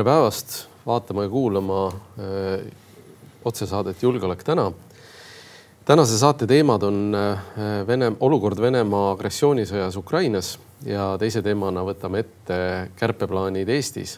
tere 0.00 0.14
päevast, 0.14 0.52
vaatama 0.86 1.26
ja 1.26 1.28
kuulama 1.28 1.80
äh, 1.86 2.62
otsesaadet 3.44 4.02
Julgeolek 4.02 4.44
täna. 4.44 4.72
tänase 5.84 6.18
saate 6.18 6.46
teemad 6.46 6.82
on 6.82 7.12
äh, 7.14 7.42
Vene, 7.86 8.12
olukord 8.20 8.60
Venemaa 8.60 9.10
agressioonisõjas 9.12 10.00
Ukrainas 10.00 10.54
ja 10.86 11.18
teise 11.20 11.42
teemana 11.44 11.84
võtame 11.84 12.24
ette 12.24 12.58
kärpeplaanid 12.96 13.68
Eestis 13.68 14.16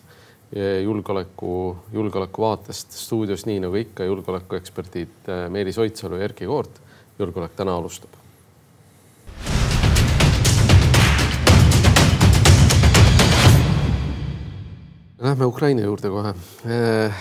julgeoleku, 0.85 1.77
julgeoleku 1.93 2.47
vaatest. 2.47 2.93
stuudios, 2.93 3.47
nii 3.47 3.61
nagu 3.67 3.83
ikka, 3.83 4.07
julgeolekueksperdid 4.07 5.31
äh, 5.35 5.49
Meelis 5.51 5.83
Oidsalu 5.83 6.23
ja 6.23 6.31
Erkki 6.31 6.47
Koort. 6.47 6.79
julgeolek 7.19 7.59
täna 7.59 7.75
alustab 7.75 8.22
Lähme 15.23 15.47
Ukraina 15.47 15.85
juurde 15.85 16.09
kohe. 16.11 16.33
Äh, 16.67 17.19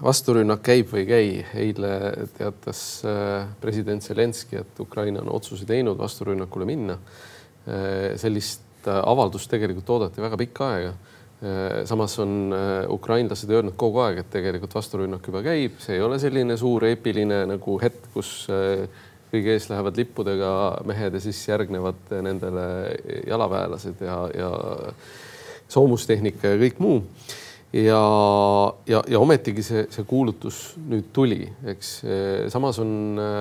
vasturünnak 0.00 0.62
käib 0.64 0.88
või 0.88 1.02
ei 1.02 1.08
käi. 1.08 1.24
eile 1.60 1.90
teatas 2.38 2.78
äh, 3.04 3.50
president 3.60 4.00
Zelenskõi, 4.00 4.62
et 4.62 4.78
Ukraina 4.80 5.20
on 5.20 5.28
otsuse 5.36 5.66
teinud 5.68 5.98
vasturünnakule 6.00 6.64
minna. 6.64 6.96
Äh, 7.68 8.14
sellist 8.16 8.88
avaldust 8.88 9.50
tegelikult 9.52 9.92
oodati 9.92 10.24
väga 10.24 10.38
pikka 10.40 10.70
aega. 10.76 10.94
samas 11.84 12.14
on 12.22 12.54
ukrainlased 12.88 13.50
öelnud 13.50 13.74
kogu 13.76 14.00
aeg, 14.00 14.18
et 14.22 14.30
tegelikult 14.32 14.74
vasturünnak 14.74 15.26
juba 15.28 15.42
käib, 15.44 15.74
see 15.82 15.98
ei 15.98 16.02
ole 16.04 16.16
selline 16.20 16.56
suur 16.56 16.86
eepiline 16.88 17.42
nagu 17.50 17.74
hetk, 17.82 18.06
kus 18.14 18.46
kõige 19.32 19.52
ees 19.52 19.68
lähevad 19.68 20.00
lippudega 20.00 20.52
mehed 20.88 21.18
ja 21.18 21.20
siis 21.20 21.42
järgnevad 21.48 22.14
nendele 22.24 22.66
jalaväelased 23.28 24.04
ja, 24.04 24.18
ja 24.32 24.50
soomustehnika 25.68 26.54
ja 26.54 26.60
kõik 26.60 26.80
muu. 26.82 27.02
Ja, 27.74 28.74
ja, 28.86 29.02
ja 29.10 29.20
ometigi 29.20 29.62
see, 29.66 29.84
see 29.92 30.06
kuulutus 30.08 30.58
nüüd 30.78 31.08
tuli, 31.14 31.42
eks. 31.74 31.94
samas 32.52 32.78
on 32.82 33.20
äh, 33.20 33.38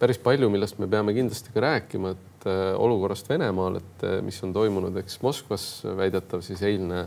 päris 0.00 0.18
palju, 0.22 0.48
millest 0.52 0.80
me 0.82 0.88
peame 0.90 1.14
kindlasti 1.16 1.54
ka 1.54 1.62
rääkima, 1.62 2.14
et 2.16 2.48
äh, 2.50 2.72
olukorrast 2.74 3.30
Venemaal, 3.30 3.78
et 3.80 4.06
äh, 4.06 4.18
mis 4.26 4.40
on 4.46 4.54
toimunud, 4.56 4.96
eks 5.02 5.20
Moskvas 5.22 5.68
väidetav 5.98 6.42
siis 6.46 6.64
eilne 6.66 7.06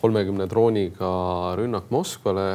kolmekümne 0.00 0.48
drooniga 0.48 1.10
rünnak 1.60 1.92
Moskvale, 1.94 2.48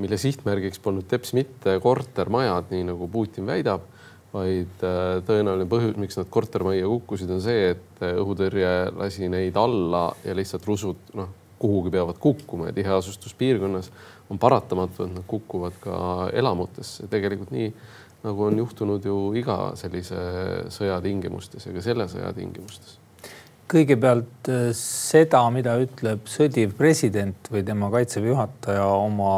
mille 0.00 0.16
sihtmärgiks 0.18 0.80
polnud 0.80 1.06
teps 1.10 1.34
mitte 1.36 1.74
kortermajad, 1.82 2.70
nii 2.72 2.86
nagu 2.88 3.06
Putin 3.10 3.46
väidab 3.46 3.84
vaid 4.32 4.82
tõenäoline 5.26 5.68
põhjus, 5.70 5.94
miks 6.00 6.18
nad 6.18 6.30
kortermajja 6.34 6.88
kukkusid, 6.90 7.30
on 7.30 7.42
see, 7.44 7.74
et 7.74 8.02
õhutõrje 8.08 8.72
lasi 8.96 9.28
neid 9.30 9.58
alla 9.60 10.08
ja 10.24 10.34
lihtsalt 10.34 10.66
rusud 10.66 11.14
noh, 11.18 11.30
kuhugi 11.64 11.94
peavad 11.94 12.20
kukkuma 12.20 12.68
ja 12.68 12.76
tiheasustuspiirkonnas 12.76 13.90
on 14.30 14.40
paratamatu, 14.40 15.06
et 15.06 15.14
nad 15.14 15.24
kukuvad 15.28 15.78
ka 15.80 15.96
elamutesse. 16.32 17.08
tegelikult 17.08 17.54
nii 17.54 17.70
nagu 18.24 18.44
on 18.44 18.58
juhtunud 18.58 19.04
ju 19.04 19.16
iga 19.36 19.72
sellise 19.76 20.20
sõja 20.72 21.00
tingimustes 21.04 21.66
ja 21.66 21.72
ka 21.72 21.84
selle 21.84 22.08
sõja 22.12 22.32
tingimustes 22.36 22.98
kõigepealt 23.70 24.50
äh, 24.52 24.68
seda, 24.76 25.40
mida 25.54 25.76
ütleb 25.80 26.28
sõdiv 26.28 26.74
president 26.78 27.48
või 27.52 27.64
tema 27.66 27.90
kaitseväe 27.92 28.32
juhataja 28.32 28.84
oma 28.92 29.34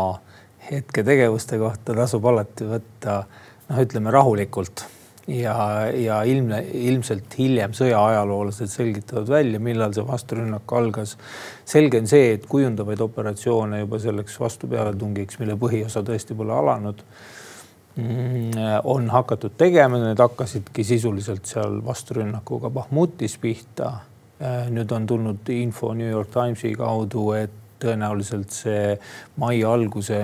hetketegevuste 0.66 1.60
kohta, 1.62 1.94
tasub 1.94 2.26
alati 2.26 2.66
võtta 2.66 3.20
noh, 3.68 3.80
ütleme 3.82 4.10
rahulikult 4.14 4.82
ja, 5.26 5.86
ja 5.90 6.20
ilmne, 6.22 6.60
ilmselt 6.72 7.34
hiljem 7.38 7.74
sõjaajaloolased 7.76 8.70
selgitavad 8.70 9.30
välja, 9.30 9.60
millal 9.62 9.94
see 9.94 10.06
vasturünnak 10.06 10.72
algas. 10.78 11.16
selge 11.64 12.00
on 12.00 12.06
see, 12.10 12.32
et 12.36 12.46
kujundavaid 12.46 13.00
operatsioone 13.02 13.80
juba 13.82 13.98
selleks 14.02 14.38
vastupealetungiks, 14.40 15.40
mille 15.42 15.58
põhiosa 15.60 16.04
tõesti 16.06 16.36
pole 16.38 16.54
alanud, 16.54 17.02
mm, 17.96 18.62
on 18.84 19.10
hakatud 19.10 19.58
tegema, 19.58 19.98
need 20.02 20.22
hakkasidki 20.22 20.84
sisuliselt 20.84 21.46
seal 21.46 21.80
vasturünnakuga 21.86 22.70
Bahmutis 22.70 23.38
pihta. 23.38 23.92
nüüd 24.70 24.90
on 24.92 25.06
tulnud 25.06 25.48
info 25.48 25.94
New 25.94 26.10
York 26.10 26.28
Timesi 26.28 26.74
kaudu, 26.76 27.30
et 27.32 27.52
tõenäoliselt 27.80 28.52
see 28.52 28.98
mai 29.40 29.62
alguse 29.64 30.18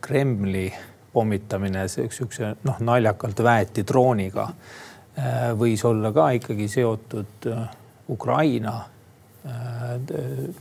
Kremli 0.00 0.68
pommitamine 1.16 1.86
siukse 1.88 2.52
noh, 2.64 2.82
naljakalt 2.84 3.40
väeti 3.44 3.86
drooniga 3.88 4.44
äh, 4.50 5.48
võis 5.56 5.84
olla 5.88 6.12
ka 6.12 6.28
ikkagi 6.36 6.68
seotud 6.68 7.48
äh, 7.48 7.64
Ukraina 8.12 8.74
äh, 8.76 9.96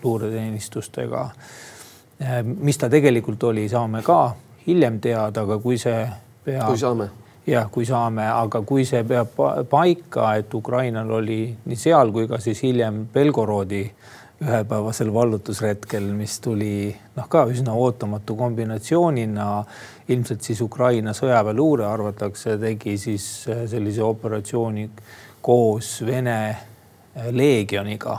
luureteenistustega. 0.03 1.29
mis 2.45 2.77
ta 2.77 2.88
tegelikult 2.89 3.43
oli, 3.43 3.67
saame 3.69 3.99
ka 4.01 4.35
hiljem 4.67 5.01
teada, 5.03 5.41
aga 5.41 5.57
kui 5.59 5.77
see 5.77 6.05
peab. 6.45 6.69
kui 6.69 6.79
saame 6.79 7.09
jah, 7.47 7.67
kui 7.72 7.85
saame, 7.85 8.29
aga 8.31 8.61
kui 8.61 8.85
see 8.87 9.03
peab 9.03 9.35
paika, 9.69 10.33
et 10.39 10.53
Ukrainal 10.53 11.11
oli 11.19 11.41
nii 11.66 11.77
seal 11.77 12.16
kui 12.16 12.29
ka 12.31 12.39
siis 12.39 12.63
hiljem 12.63 13.03
Belgorodi 13.13 13.83
ühepäevasel 14.44 15.13
vallutusretkel, 15.13 16.09
mis 16.13 16.40
tuli 16.44 16.90
noh, 17.16 17.28
ka 17.31 17.46
üsna 17.47 17.73
ootamatu 17.79 18.35
kombinatsioonina 18.35 19.47
ilmselt 20.12 20.44
siis 20.44 20.62
Ukraina 20.62 21.13
sõjaväeluure 21.16 21.85
arvatakse, 21.88 22.57
tegi 22.59 22.97
siis 23.00 23.28
äh, 23.50 23.63
sellise 23.72 24.03
operatsiooni 24.03 24.90
koos 25.46 26.01
Vene 26.06 26.40
äh, 26.50 27.29
leegioniga, 27.31 28.18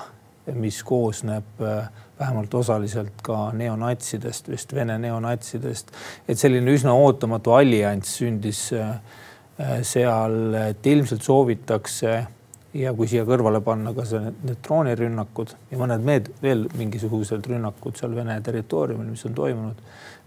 mis 0.57 0.81
koosneb 0.87 1.61
äh, 1.61 1.91
vähemalt 2.17 2.55
osaliselt 2.55 3.21
ka 3.23 3.51
neonatsidest, 3.53 4.49
vist 4.49 4.73
Vene 4.75 4.97
neonatsidest. 4.99 5.93
et 6.29 6.39
selline 6.41 6.73
üsna 6.73 6.97
ootamatu 6.97 7.53
allianss 7.53 8.23
sündis 8.23 8.71
seal, 9.89 10.55
et 10.55 10.87
ilmselt 10.87 11.23
soovitakse 11.25 12.17
ja 12.77 12.93
kui 12.97 13.09
siia 13.11 13.25
kõrvale 13.29 13.61
panna 13.65 13.93
ka 13.97 14.05
see, 14.09 14.33
need 14.45 14.61
droonirünnakud 14.67 15.55
ja 15.71 15.79
mõned 15.81 16.05
meed, 16.07 16.31
veel 16.43 16.67
mingisugused 16.77 17.47
rünnakud 17.51 17.99
seal 17.99 18.15
Vene 18.17 18.39
territooriumil, 18.45 19.09
mis 19.13 19.25
on 19.29 19.35
toimunud 19.37 19.81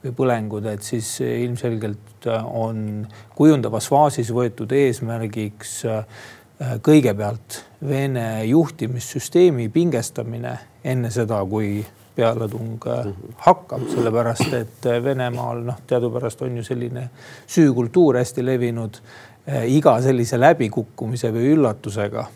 või 0.04 0.16
põlengud, 0.16 0.68
et 0.72 0.84
siis 0.86 1.12
ilmselgelt 1.26 2.28
on 2.30 3.06
kujundavas 3.36 3.90
faasis 3.92 4.32
võetud 4.36 4.72
eesmärgiks 4.76 5.80
äh, 5.90 6.04
kõigepealt 6.84 7.64
Vene 7.88 8.44
juhtimissüsteemi 8.48 9.70
pingestamine 9.72 10.58
enne 10.84 11.12
seda, 11.12 11.40
kui 11.48 11.80
pealetung 12.16 12.78
äh, 12.88 13.06
mhm. 13.06 13.36
hakkab, 13.46 13.88
sellepärast 13.94 14.54
et 14.58 14.88
Venemaal 15.04 15.64
noh, 15.70 15.80
teadupärast 15.88 16.42
on 16.48 16.60
ju 16.60 16.66
selline 16.68 17.10
süükultuur 17.48 18.20
hästi 18.20 18.46
levinud. 18.46 19.00
Äh, 19.48 19.66
iga 19.72 19.96
sellise 20.04 20.38
läbikukkumise 20.40 21.32
või 21.34 21.54
üllatusega 21.56 22.28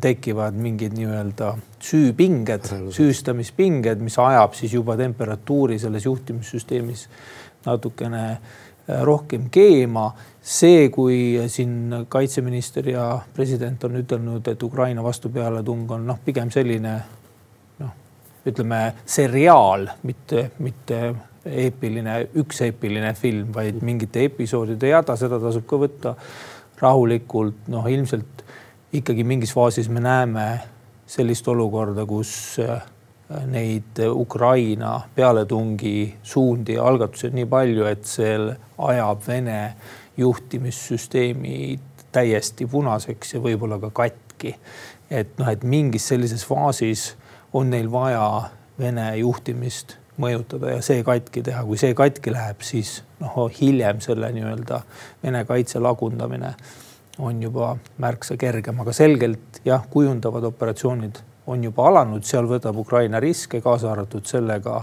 tekivad 0.00 0.56
mingid 0.56 0.94
nii-öelda 0.96 1.50
süüpinged, 1.82 2.66
süüstamispinged, 2.94 4.00
mis 4.00 4.16
ajab 4.18 4.56
siis 4.56 4.72
juba 4.72 4.96
temperatuuri 4.96 5.78
selles 5.78 6.06
juhtimissüsteemis 6.08 7.06
natukene 7.66 8.22
äh, 8.30 9.02
rohkem 9.02 9.48
keema. 9.50 10.12
see, 10.44 10.90
kui 10.92 11.40
siin 11.48 12.04
kaitseminister 12.08 12.88
ja 12.88 13.04
president 13.34 13.84
on 13.84 13.96
ütelnud, 13.96 14.48
et 14.48 14.62
Ukraina 14.62 15.02
vastupealetung 15.02 15.90
on 15.90 16.06
noh, 16.06 16.18
pigem 16.24 16.50
selline 16.50 16.92
noh, 17.78 17.94
ütleme 18.44 18.80
seriaal, 19.06 19.88
mitte, 20.02 20.50
mitte 20.58 21.14
eepiline, 21.44 22.18
üks 22.40 22.60
eepiline 22.64 23.12
film, 23.18 23.52
vaid 23.54 23.82
mingite 23.84 24.24
episoodide 24.28 24.92
jada, 24.94 25.16
seda 25.20 25.40
tasub 25.42 25.66
ka 25.68 25.80
võtta 25.80 26.14
rahulikult, 26.80 27.66
noh 27.72 27.86
ilmselt 27.90 28.44
ikkagi 28.94 29.24
mingis 29.26 29.52
faasis 29.54 29.88
me 29.92 30.02
näeme 30.04 30.46
sellist 31.06 31.48
olukorda, 31.48 32.06
kus 32.08 32.58
äh, 32.62 32.82
neid 33.50 34.00
Ukraina 34.08 35.00
pealetungi 35.14 36.14
suundi 36.22 36.78
ja 36.78 36.84
algatusi 36.88 37.28
on 37.28 37.38
nii 37.40 37.48
palju, 37.50 37.86
et 37.88 38.04
see 38.08 38.36
ajab 38.88 39.26
Vene 39.26 39.58
juhtimissüsteemi 40.16 41.78
täiesti 42.14 42.66
punaseks 42.70 43.34
ja 43.34 43.42
võib-olla 43.42 43.80
ka 43.82 43.90
katki. 43.90 44.54
et 45.10 45.38
noh, 45.38 45.48
et 45.48 45.62
mingis 45.64 46.08
sellises 46.08 46.44
faasis 46.46 47.14
on 47.52 47.70
neil 47.70 47.90
vaja 47.92 48.50
Vene 48.78 49.16
juhtimist 49.16 49.96
mõjutada 50.20 50.76
ja 50.76 50.82
see 50.84 51.02
katki 51.06 51.42
teha, 51.42 51.64
kui 51.66 51.78
see 51.80 51.94
katki 51.96 52.32
läheb, 52.34 52.62
siis 52.64 53.00
noh, 53.22 53.44
hiljem 53.60 54.00
selle 54.04 54.30
nii-öelda 54.34 54.80
Vene 55.22 55.44
kaitse 55.48 55.82
lagundamine 55.82 56.54
on 57.18 57.42
juba 57.42 57.74
märksa 58.02 58.36
kergem, 58.38 58.80
aga 58.82 58.92
selgelt 58.94 59.60
jah, 59.66 59.84
kujundavad 59.90 60.44
operatsioonid 60.50 61.20
on 61.46 61.64
juba 61.64 61.88
alanud, 61.90 62.24
seal 62.26 62.48
võtab 62.48 62.78
Ukraina 62.80 63.20
riske, 63.20 63.60
kaasa 63.62 63.92
arvatud 63.92 64.26
sellega, 64.26 64.80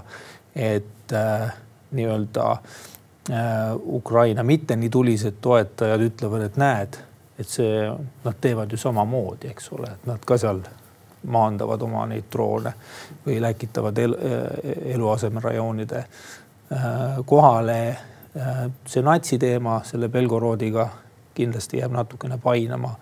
et 0.56 1.16
äh, 1.16 1.54
nii-öelda 1.98 2.50
äh, 2.51 3.72
Ukraina 3.75 4.44
mitte 4.44 4.77
nii 4.77 4.92
tulised 4.94 5.42
toetajad 5.42 6.06
ütlevad, 6.06 6.45
et 6.48 6.60
näed, 6.62 7.00
et 7.39 7.50
see, 7.50 7.88
nad 8.25 8.38
teevad 8.42 8.72
ju 8.72 8.80
samamoodi, 8.80 9.50
eks 9.51 9.72
ole, 9.77 9.95
et 9.95 10.07
nad 10.07 10.24
ka 10.25 10.38
seal 10.39 10.62
maandavad 11.27 11.81
oma 11.81 12.06
neid 12.09 12.29
droone 12.31 12.73
või 13.25 13.39
läkitavad 13.41 13.97
el, 13.97 14.15
eluasemerajoonide 14.95 16.06
kohale. 17.25 17.97
see 18.88 19.01
natsi 19.03 19.38
teema 19.38 19.81
selle 19.83 20.07
Belgorodiga 20.09 20.88
kindlasti 21.35 21.77
jääb 21.77 21.91
natukene 21.91 22.38
painama 22.38 22.95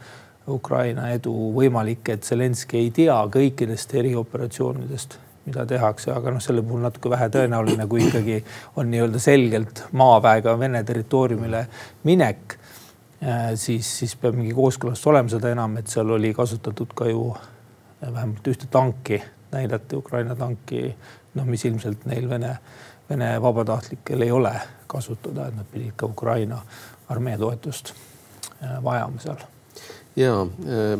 Ukraina 0.47 1.09
edu. 1.13 1.33
võimalik, 1.53 2.09
et 2.09 2.23
Zelenskõi 2.23 2.79
ei 2.87 2.91
tea 2.91 3.17
kõikidest 3.29 3.93
erioperatsioonidest 3.93 5.19
mida 5.49 5.65
tehakse, 5.65 6.11
aga 6.13 6.33
noh, 6.33 6.41
selle 6.43 6.61
puhul 6.65 6.83
natuke 6.85 7.09
vähe 7.09 7.29
tõenäoline, 7.33 7.87
kui 7.89 8.03
ikkagi 8.05 8.39
on 8.77 8.89
nii-öelda 8.91 9.21
selgelt 9.23 9.83
maaväega 9.97 10.55
Vene 10.59 10.83
territooriumile 10.85 11.63
minek, 12.05 12.57
siis, 13.55 13.89
siis 14.01 14.15
peab 14.19 14.37
mingi 14.37 14.53
kooskõlastus 14.55 15.09
olema, 15.09 15.31
seda 15.31 15.53
enam, 15.55 15.77
et 15.81 15.89
seal 15.91 16.11
oli 16.17 16.33
kasutatud 16.37 16.93
ka 16.95 17.09
ju 17.09 17.23
vähemalt 18.01 18.47
ühte 18.47 18.67
tanki, 18.71 19.21
näidati 19.51 19.95
Ukraina 19.95 20.35
tanki, 20.35 20.95
noh, 21.35 21.45
mis 21.45 21.65
ilmselt 21.65 22.05
neil 22.09 22.29
Vene, 22.29 22.57
Vene 23.09 23.31
vabatahtlikel 23.41 24.21
ei 24.21 24.31
ole 24.31 24.53
kasutada, 24.87 25.47
et 25.47 25.57
nad 25.57 25.67
pidid 25.71 25.95
ka 25.97 26.09
Ukraina 26.09 26.61
armee 27.09 27.37
toetust 27.37 27.93
äh, 27.93 28.77
vajama 28.83 29.21
seal. 29.23 29.41
ja 30.15 30.35
äh, 30.43 30.99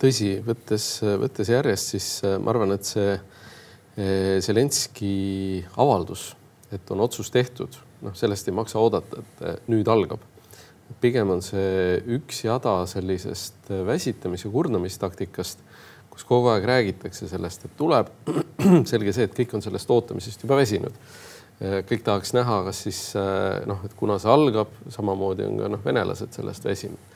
tõsi, 0.00 0.36
võttes, 0.46 0.90
võttes 1.20 1.50
järjest, 1.50 1.96
siis 1.96 2.10
ma 2.40 2.52
arvan, 2.52 2.76
et 2.76 2.84
see 2.84 3.16
Zelenski 4.44 5.64
avaldus, 5.80 6.34
et 6.68 6.90
on 6.92 7.00
otsus 7.00 7.30
tehtud, 7.32 7.78
noh, 8.04 8.12
sellest 8.16 8.48
ei 8.50 8.56
maksa 8.56 8.80
oodata, 8.80 9.22
et 9.22 9.70
nüüd 9.72 9.88
algab. 9.88 10.20
pigem 11.00 11.30
on 11.30 11.40
see 11.42 11.96
üks 12.18 12.44
jada 12.44 12.86
sellisest 12.86 13.70
väsitamis- 13.88 14.44
ja 14.44 14.50
kurnamistaktikast, 14.50 15.58
kus 16.16 16.26
kogu 16.28 16.50
aeg 16.54 16.66
räägitakse 16.68 17.28
sellest, 17.30 17.68
et 17.68 17.76
tuleb. 17.78 18.10
selge 18.90 19.14
see, 19.14 19.28
et 19.28 19.36
kõik 19.36 19.54
on 19.56 19.64
sellest 19.64 19.90
ootamisest 19.92 20.46
juba 20.46 20.58
väsinud. 20.62 20.96
kõik 21.56 22.02
tahaks 22.04 22.34
näha, 22.36 22.58
kas 22.66 22.82
siis 22.84 22.98
noh, 23.64 23.78
et 23.86 23.94
kuna 23.96 24.18
see 24.20 24.28
algab, 24.28 24.74
samamoodi 24.92 25.46
on 25.46 25.62
ka 25.62 25.70
noh, 25.72 25.80
venelased 25.84 26.36
sellest 26.36 26.68
väsinud 26.68 27.14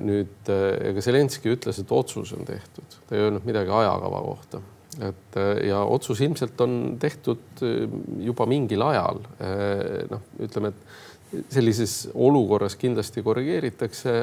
nüüd 0.00 0.48
ega 0.50 1.02
Zelenskõi 1.04 1.52
ütles, 1.52 1.78
et 1.78 1.90
otsus 1.92 2.32
on 2.32 2.46
tehtud, 2.48 2.96
ta 3.06 3.14
ei 3.14 3.26
öelnud 3.26 3.44
midagi 3.46 3.70
ajakava 3.76 4.22
kohta 4.24 4.62
et 4.98 5.36
äh, 5.38 5.68
ja 5.68 5.82
otsus 5.84 6.20
ilmselt 6.24 6.60
on 6.60 6.96
tehtud 7.00 7.62
äh, 7.62 7.86
juba 8.24 8.46
mingil 8.50 8.82
ajal. 8.82 9.22
Äh, 9.38 10.02
noh, 10.10 10.24
ütleme, 10.42 10.72
et 10.72 11.19
sellises 11.50 12.08
olukorras 12.14 12.76
kindlasti 12.76 13.22
korrigeeritakse 13.22 14.14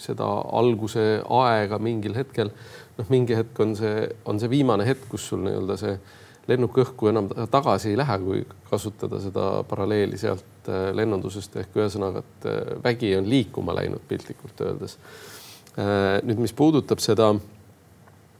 seda 0.00 0.28
alguse 0.60 1.04
aega 1.24 1.78
mingil 1.80 2.16
hetkel. 2.18 2.50
noh, 2.98 3.06
mingi 3.08 3.36
hetk 3.36 3.60
on 3.64 3.76
see, 3.76 4.08
on 4.28 4.40
see 4.40 4.50
viimane 4.52 4.84
hetk, 4.84 5.06
kus 5.08 5.30
sul 5.30 5.40
nii-öelda 5.46 5.76
see 5.80 5.94
lennuk 6.50 6.76
õhku 6.82 7.08
enam 7.08 7.30
tagasi 7.52 7.92
ei 7.92 7.96
lähe, 8.00 8.16
kui 8.24 8.42
kasutada 8.70 9.20
seda 9.22 9.46
paralleeli 9.68 10.18
sealt 10.18 10.68
lennundusest 10.96 11.56
ehk 11.62 11.78
ühesõnaga, 11.78 12.24
et 12.24 12.82
vägi 12.84 13.14
on 13.16 13.28
liikuma 13.30 13.76
läinud 13.78 14.02
piltlikult 14.08 14.60
öeldes. 14.66 14.98
nüüd, 16.26 16.42
mis 16.42 16.52
puudutab 16.56 17.00
seda 17.00 17.32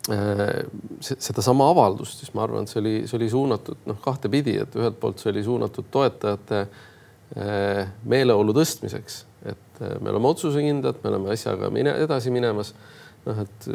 Äh, 0.08 0.64
sedasama 1.00 1.66
avaldust, 1.70 2.18
siis 2.18 2.32
ma 2.32 2.46
arvan, 2.46 2.64
et 2.64 2.72
see 2.72 2.78
oli, 2.80 2.92
see 3.06 3.18
oli 3.18 3.26
suunatud 3.30 3.82
noh, 3.84 3.98
kahtepidi, 4.00 4.54
et 4.62 4.78
ühelt 4.78 4.96
poolt 4.98 5.20
see 5.20 5.28
oli 5.28 5.42
suunatud 5.44 5.90
toetajate 5.92 6.60
äh, 6.62 6.86
meeleolu 7.34 8.54
tõstmiseks, 8.56 9.20
et 9.46 9.82
äh, 9.82 9.94
me 10.02 10.10
oleme 10.10 10.30
otsusekindlad, 10.32 10.98
me 11.02 11.12
oleme 11.12 11.34
asjaga 11.34 11.70
mine, 11.70 11.94
edasi 12.06 12.32
minemas. 12.34 12.74
noh, 13.20 13.36
et 13.42 13.66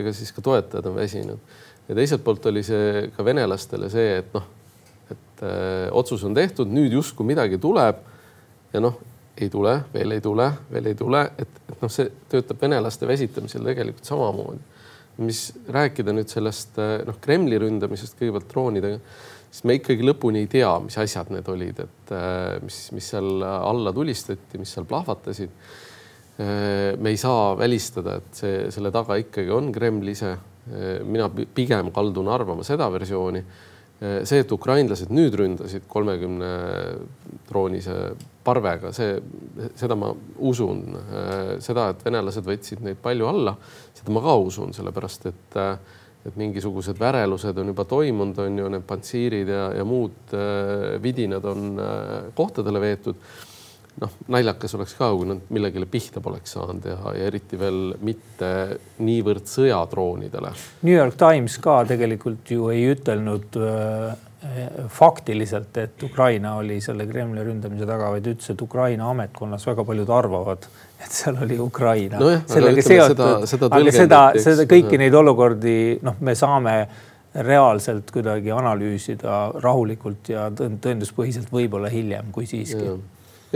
ega 0.00 0.12
siis 0.16 0.30
ka 0.32 0.40
toetajad 0.40 0.86
on 0.88 0.94
väsinud. 0.96 1.56
Ja 1.86 1.94
teiselt 1.94 2.22
poolt 2.24 2.46
oli 2.48 2.62
see 2.64 3.10
ka 3.12 3.24
venelastele 3.24 3.90
see, 3.92 4.22
et 4.22 4.30
noh, 4.34 4.46
et 5.12 5.42
öö, 5.44 5.90
otsus 6.00 6.24
on 6.24 6.34
tehtud, 6.34 6.70
nüüd 6.72 6.96
justkui 6.96 7.28
midagi 7.28 7.60
tuleb 7.62 8.00
ja 8.72 8.80
noh, 8.80 8.96
ei 9.36 9.50
tule, 9.52 9.74
veel 9.92 10.16
ei 10.16 10.22
tule, 10.24 10.48
veel 10.72 10.88
ei 10.88 10.96
tule, 10.96 11.20
et, 11.36 11.60
et 11.68 11.76
noh, 11.82 11.92
see 11.92 12.08
töötab 12.32 12.64
venelaste 12.64 13.06
väsitamisel 13.06 13.68
tegelikult 13.68 14.08
samamoodi. 14.08 14.64
Mis 15.20 15.44
rääkida 15.72 16.16
nüüd 16.16 16.32
sellest 16.32 16.80
noh, 16.80 17.20
Kremli 17.20 17.60
ründamisest 17.60 18.16
kõigepealt 18.16 18.48
droonidega, 18.50 18.98
siis 19.56 19.64
me 19.64 19.78
ikkagi 19.78 20.04
lõpuni 20.04 20.42
ei 20.44 20.50
tea, 20.52 20.68
mis 20.84 20.98
asjad 21.00 21.30
need 21.32 21.46
olid, 21.48 21.78
et 21.86 22.10
eh, 22.12 22.56
mis, 22.60 22.80
mis 22.92 23.06
seal 23.14 23.40
alla 23.40 23.92
tulistati, 23.96 24.60
mis 24.60 24.74
seal 24.76 24.84
plahvatasid. 24.88 25.54
Eh, 26.36 26.90
me 27.00 27.14
ei 27.14 27.16
saa 27.16 27.54
välistada, 27.56 28.18
et 28.20 28.36
see, 28.36 28.58
selle 28.74 28.92
taga 28.92 29.16
ikkagi 29.22 29.52
on 29.54 29.72
Kreml 29.72 30.12
ise. 30.12 30.36
mina 31.06 31.28
pigem 31.30 31.92
kaldun 31.94 32.26
arvama 32.26 32.64
seda 32.66 32.88
versiooni. 32.90 33.42
see, 34.00 34.40
et 34.42 34.50
ukrainlased 34.52 35.12
nüüd 35.14 35.32
ründasid 35.38 35.84
kolmekümne 35.88 36.48
droonise 37.48 37.94
parvega, 38.44 38.90
see, 38.92 39.14
seda 39.78 39.94
ma 39.94 40.10
usun. 40.38 40.82
seda, 41.60 41.90
et 41.94 42.02
venelased 42.04 42.44
võtsid 42.44 42.82
neid 42.82 42.98
palju 43.00 43.28
alla, 43.30 43.54
seda 43.94 44.12
ma 44.12 44.20
ka 44.26 44.34
usun, 44.36 44.74
sellepärast 44.74 45.30
et, 45.30 45.56
et 46.26 46.38
mingisugused 46.38 46.98
värelused 47.00 47.58
on 47.62 47.72
juba 47.72 47.84
toimunud, 47.88 48.38
on 48.44 48.62
ju, 48.62 48.70
need 48.72 48.86
pantsiirid 48.88 49.52
ja, 49.52 49.66
ja 49.78 49.84
muud 49.86 50.34
vidinad 51.02 51.44
on 51.46 51.76
kohtadele 52.34 52.82
veetud 52.82 53.20
noh, 54.02 54.12
naljakas 54.32 54.76
oleks 54.76 54.94
ka, 54.98 55.08
kui 55.16 55.28
nad 55.30 55.48
millegile 55.54 55.88
pihta 55.90 56.22
poleks 56.24 56.56
saanud 56.56 56.86
ja, 56.88 56.96
ja 57.16 57.28
eriti 57.30 57.58
veel 57.60 57.96
mitte 58.04 58.50
niivõrd 59.04 59.48
sõjadroonidele. 59.50 60.52
New 60.86 60.96
York 60.96 61.18
Times 61.20 61.58
ka 61.62 61.80
tegelikult 61.88 62.52
ju 62.52 62.70
ei 62.74 62.86
ütelnud 62.92 63.58
äh, 63.60 64.16
faktiliselt, 64.92 65.76
et 65.80 66.02
Ukraina 66.06 66.56
oli 66.60 66.78
selle 66.84 67.06
Kremli 67.08 67.44
ründamise 67.46 67.88
taga, 67.88 68.12
vaid 68.14 68.28
ütles, 68.34 68.52
et 68.52 68.62
Ukraina 68.62 69.10
ametkonnas 69.10 69.64
väga 69.66 69.86
paljud 69.88 70.12
arvavad, 70.12 70.68
et 71.06 71.18
seal 71.18 71.40
oli 71.46 71.58
Ukraina 71.62 72.20
no. 72.20 72.30
sellega 72.50 72.84
seotud, 72.84 73.66
aga 73.70 73.94
seda, 73.94 74.22
seda 74.42 74.68
kõiki 74.70 75.00
neid 75.00 75.14
olukordi, 75.14 75.76
noh, 76.06 76.18
me 76.20 76.36
saame 76.38 76.76
reaalselt 77.46 78.10
kuidagi 78.14 78.52
analüüsida 78.54 79.40
rahulikult 79.62 80.32
ja 80.32 80.48
tõenduspõhiselt 80.56 81.52
võib-olla 81.52 81.90
hiljem, 81.92 82.32
kui 82.34 82.48
siiski. 82.48 82.96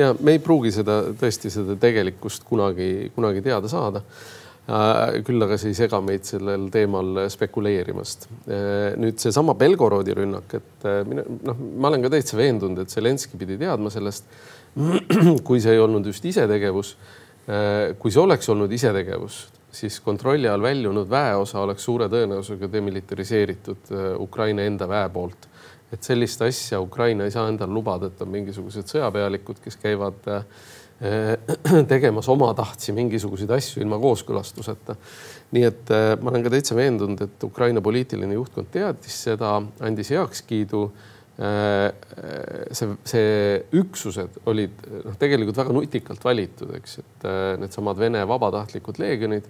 ja 0.00 0.12
me 0.20 0.36
ei 0.36 0.42
pruugi 0.42 0.72
seda 0.74 1.02
tõesti 1.20 1.52
seda 1.52 1.78
tegelikkust 1.80 2.44
kunagi, 2.48 3.10
kunagi 3.16 3.42
teada 3.44 3.72
saada 3.72 4.04
Äh, 4.70 5.16
küll 5.26 5.42
aga 5.42 5.56
see 5.58 5.72
ei 5.72 5.76
sega 5.78 5.98
meid 6.04 6.26
sellel 6.28 6.68
teemal 6.70 7.24
spekuleerimast. 7.32 8.28
Äh, 8.44 8.92
nüüd 9.00 9.18
seesama 9.18 9.56
Belgorodi 9.58 10.14
rünnak, 10.14 10.52
et 10.60 10.86
äh, 10.86 11.00
mina 11.08 11.24
noh, 11.48 11.62
ma 11.80 11.90
olen 11.90 12.04
ka 12.04 12.12
täitsa 12.12 12.38
veendunud, 12.38 12.84
et 12.84 12.92
Zelenskõi 12.92 13.40
pidi 13.40 13.56
teadma 13.58 13.90
sellest, 13.90 14.28
kui 15.46 15.62
see 15.64 15.74
ei 15.74 15.82
olnud 15.82 16.06
just 16.06 16.28
isetegevus. 16.28 16.92
Kui 17.98 18.12
see 18.12 18.20
oleks 18.22 18.46
olnud 18.52 18.70
isetegevus, 18.72 19.36
siis 19.74 19.96
kontrolli 20.04 20.46
all 20.46 20.62
väljunud 20.62 21.08
väeosa 21.10 21.62
oleks 21.64 21.82
suure 21.88 22.06
tõenäosusega 22.12 22.68
demilitariseeritud 22.70 23.90
Ukraina 24.22 24.62
enda 24.68 24.86
väe 24.88 25.08
poolt. 25.10 25.48
et 25.90 26.06
sellist 26.06 26.42
asja 26.46 26.78
Ukraina 26.80 27.24
ei 27.24 27.32
saa 27.34 27.48
endale 27.50 27.72
lubada, 27.72 28.06
et 28.06 28.20
on 28.22 28.28
mingisugused 28.30 28.86
sõjapealikud, 28.86 29.58
kes 29.64 29.76
käivad 29.82 30.28
äh, 30.30 30.44
Äh, 31.00 31.84
tegemas 31.88 32.28
omatahtsi 32.28 32.92
mingisuguseid 32.92 33.50
asju 33.56 33.80
ilma 33.80 33.96
kooskõlastuseta. 34.02 34.98
nii 35.56 35.62
et 35.64 35.92
äh, 35.96 36.10
ma 36.20 36.28
olen 36.28 36.42
ka 36.44 36.52
täitsa 36.52 36.76
veendunud, 36.76 37.22
et 37.24 37.44
Ukraina 37.46 37.80
poliitiline 37.80 38.36
juhtkond 38.36 38.68
teadis 38.74 39.16
seda, 39.24 39.54
andis 39.80 40.12
heakskiidu. 40.12 40.82
Äh, 41.40 41.92
see, 42.76 42.96
see 43.08 43.60
üksused 43.80 44.42
olid 44.50 44.82
noh, 45.06 45.14
tegelikult 45.20 45.56
väga 45.62 45.72
nutikalt 45.72 46.24
valitud, 46.24 46.74
eks, 46.76 46.98
et 47.00 47.24
needsamad 47.62 47.96
Vene 48.00 48.26
vabatahtlikud 48.28 49.00
leegionid. 49.00 49.48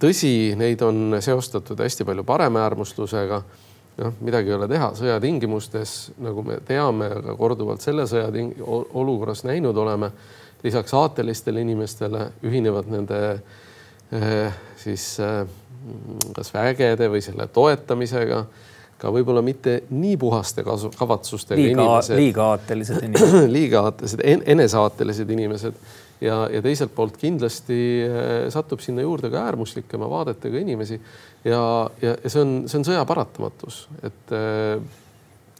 tõsi, 0.00 0.56
neid 0.58 0.80
on 0.82 1.20
seostatud 1.22 1.78
hästi 1.78 2.06
palju 2.08 2.24
paremäärmuslusega 2.26 3.38
noh, 4.00 4.18
midagi 4.26 4.50
ei 4.50 4.56
ole 4.56 4.66
teha, 4.72 4.90
sõjatingimustes, 4.98 5.94
nagu 6.24 6.42
me 6.42 6.58
teame, 6.66 7.12
aga 7.20 7.36
korduvalt 7.38 7.84
selle 7.84 8.08
sõja 8.10 8.32
olukorras 8.66 9.44
näinud 9.46 9.76
oleme, 9.78 10.10
lisaks 10.64 10.96
aatelistele 10.98 11.62
inimestele 11.62 12.30
ühinevad 12.48 12.90
nende 12.90 13.20
siis 14.82 15.12
kas 16.34 16.50
vägede 16.54 17.06
või 17.12 17.22
selle 17.22 17.46
toetamisega 17.54 18.46
ka 19.00 19.12
võib-olla 19.12 19.42
mitte 19.44 19.82
nii 19.90 20.16
puhaste 20.20 20.64
kasu, 20.64 20.90
kavatsustega 20.96 21.60
liiga, 21.60 21.84
inimesed. 21.84 22.16
liiga 22.16 22.50
aatelised 22.54 23.02
inimesed 23.06 23.48
liiga 23.52 23.86
aatelised 23.88 24.24
en,, 24.24 24.42
eneseaatelised 24.56 25.32
inimesed 25.36 25.80
ja, 26.24 26.42
ja 26.52 26.62
teiselt 26.64 26.94
poolt 26.96 27.16
kindlasti 27.20 27.80
eh, 28.06 28.34
satub 28.52 28.80
sinna 28.84 29.04
juurde 29.04 29.30
ka 29.32 29.44
äärmuslikema 29.50 30.08
vaadetega 30.10 30.62
inimesi 30.64 31.00
ja, 31.44 31.90
ja, 32.02 32.14
ja 32.22 32.30
see 32.30 32.44
on, 32.44 32.54
see 32.70 32.80
on 32.80 32.86
sõja 32.88 33.02
paratamatus, 33.08 33.82
et 34.06 34.36
äh, 34.36 34.78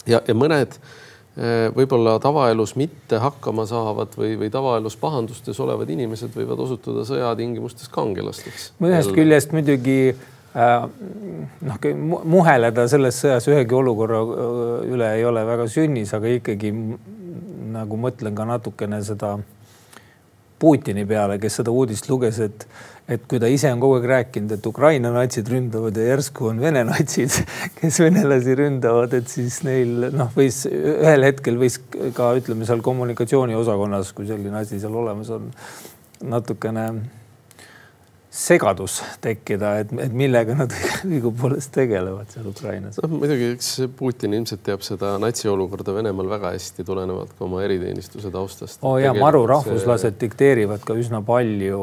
ja, 0.09 0.21
ja 0.21 0.37
mõned 0.37 0.79
äh, 0.79 1.69
võib-olla 1.77 2.17
tavaelus 2.23 2.77
mitte 2.81 3.21
hakkama 3.23 3.67
saavad 3.69 4.17
või, 4.19 4.35
või 4.41 4.51
tavaelus 4.53 4.97
pahandustes 5.01 5.61
olevad 5.63 5.93
inimesed 5.93 6.33
võivad 6.37 6.65
osutuda 6.67 7.05
sõjatingimustes 7.09 7.93
kangelasteks. 7.93 8.71
ühest 8.81 9.13
küljest 9.17 9.53
muidugi 9.57 10.17
noh, 10.57 11.77
muheleda 12.25 12.87
selles 12.89 13.19
sõjas 13.21 13.49
ühegi 13.51 13.77
olukorra 13.77 14.23
üle 14.89 15.11
ei 15.19 15.25
ole 15.29 15.45
väga 15.45 15.67
sünnis, 15.69 16.15
aga 16.17 16.33
ikkagi 16.39 16.73
nagu 17.77 17.99
mõtlen 18.01 18.37
ka 18.37 18.49
natukene 18.49 19.03
seda 19.05 19.37
Putini 20.57 21.03
peale, 21.05 21.37
kes 21.37 21.59
seda 21.59 21.69
uudist 21.69 22.07
luges, 22.09 22.39
et, 22.41 22.63
et 23.13 23.25
kui 23.29 23.37
ta 23.43 23.49
ise 23.53 23.69
on 23.75 23.81
kogu 23.83 23.99
aeg 23.99 24.07
rääkinud, 24.09 24.55
et 24.57 24.69
Ukraina 24.71 25.11
natsid 25.13 25.51
ründavad 25.53 25.99
ja 26.01 26.07
järsku 26.15 26.49
on 26.49 26.63
Vene 26.65 26.81
natsid, 26.89 27.35
kes 27.77 27.99
venelasi 28.01 28.57
ründavad, 28.57 29.13
et 29.19 29.29
siis 29.29 29.59
neil 29.69 30.09
noh, 30.17 30.33
võis 30.33 30.63
ühel 30.71 31.29
hetkel 31.29 31.61
võis 31.61 31.77
ka 32.17 32.31
ütleme 32.41 32.65
seal 32.65 32.81
kommunikatsiooniosakonnas, 32.87 34.15
kui 34.17 34.31
selline 34.31 34.63
asi 34.63 34.81
seal 34.81 34.97
olemas 34.97 35.35
on, 35.37 35.53
natukene 36.25 36.89
segadus 38.37 38.99
tekkida, 39.25 39.73
et, 39.81 39.93
et 40.05 40.13
millega 40.17 40.57
nad 40.59 40.73
õigupoolest 41.09 41.73
tegelevad 41.75 42.31
seal 42.33 42.49
Ukrainas. 42.51 42.99
noh, 43.01 43.15
muidugi, 43.23 43.49
eks 43.57 43.71
Putin 43.97 44.37
ilmselt 44.37 44.63
teab 44.67 44.85
seda 44.87 45.15
natsi 45.23 45.49
olukorda 45.49 45.95
Venemaal 45.97 46.29
väga 46.35 46.53
hästi, 46.57 46.85
tulenevalt 46.87 47.33
ka 47.39 47.47
oma 47.49 47.63
eriteenistuse 47.65 48.33
taustast. 48.35 48.83
oo 48.83 48.97
oh, 48.97 49.01
ja 49.01 49.15
maru 49.17 49.47
rahvuslased 49.49 50.13
see... 50.13 50.21
dikteerivad 50.27 50.85
ka 50.87 50.99
üsna 51.01 51.23
palju 51.27 51.83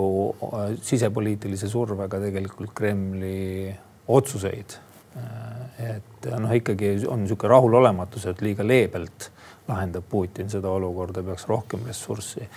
äh, 0.51 0.65
sisepoliitilise 0.85 1.69
survega 1.71 2.21
tegelikult 2.21 2.75
Kremli 2.77 3.73
otsuseid. 4.13 4.77
Äh, 5.17 5.95
et 5.97 6.29
noh, 6.37 6.53
ikkagi 6.53 6.99
on 7.09 7.25
niisugune 7.25 7.55
rahulolematus, 7.55 8.29
et 8.29 8.45
liiga 8.45 8.65
leebelt 8.67 9.31
lahendab 9.67 10.03
Putin 10.09 10.49
seda 10.51 10.71
olukorda, 10.75 11.23
peaks 11.23 11.47
rohkem 11.47 11.85
ressurssi 11.87 12.47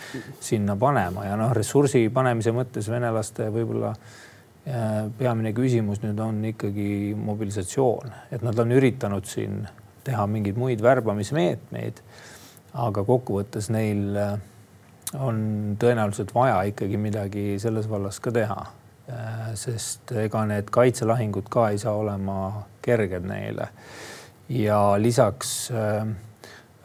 sinna 0.41 0.77
panema 0.77 1.27
ja 1.29 1.37
noh, 1.39 1.53
ressursi 1.55 2.09
panemise 2.15 2.55
mõttes 2.57 2.91
venelaste 2.91 3.47
võib-olla 3.55 3.93
äh, 3.93 5.07
peamine 5.19 5.53
küsimus 5.57 6.03
nüüd 6.03 6.21
on 6.23 6.43
ikkagi 6.51 7.15
mobilisatsioon, 7.19 8.15
et 8.35 8.43
nad 8.47 8.59
on 8.59 8.75
üritanud 8.75 9.29
siin 9.31 9.63
teha 10.07 10.27
mingeid 10.31 10.59
muid 10.59 10.83
värbamismeetmeid. 10.83 12.03
aga 12.77 13.03
kokkuvõttes 13.09 13.71
neil 13.73 14.17
äh, 14.21 14.35
on 15.15 15.39
tõenäoliselt 15.81 16.35
vaja 16.35 16.59
ikkagi 16.69 16.99
midagi 17.01 17.45
selles 17.63 17.89
vallas 17.89 18.19
ka 18.21 18.33
teha. 18.35 18.59
Äh, 19.07 19.55
sest 19.55 20.13
ega 20.19 20.43
need 20.51 20.71
kaitselahingud 20.75 21.49
ka 21.51 21.71
ei 21.71 21.79
saa 21.79 21.95
olema 21.95 22.67
kerged 22.83 23.25
neile. 23.27 23.69
ja 24.49 24.95
lisaks 24.99 25.71
äh, 25.71 26.07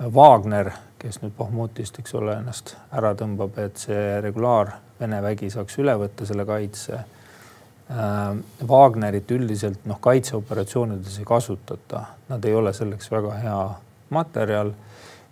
Wagner, 0.09 0.71
kes 0.97 1.19
nüüd 1.21 1.33
Pohmutist, 1.37 1.99
eks 2.01 2.15
ole, 2.17 2.33
ennast 2.39 2.75
ära 2.95 3.13
tõmbab, 3.17 3.57
et 3.61 3.77
see 3.81 4.21
regulaar 4.23 4.77
Vene 5.01 5.17
vägi 5.21 5.49
saaks 5.49 5.79
üle 5.81 5.95
võtta 5.97 6.25
selle 6.29 6.45
kaitse. 6.45 6.99
Äh, 7.91 8.39
Wagnerit 8.69 9.31
üldiselt 9.33 9.85
noh, 9.89 9.97
kaitseoperatsioonides 10.01 11.19
ei 11.21 11.25
kasutata, 11.25 12.03
nad 12.29 12.45
ei 12.45 12.53
ole 12.57 12.73
selleks 12.73 13.11
väga 13.11 13.37
hea 13.41 13.59
materjal. 14.13 14.73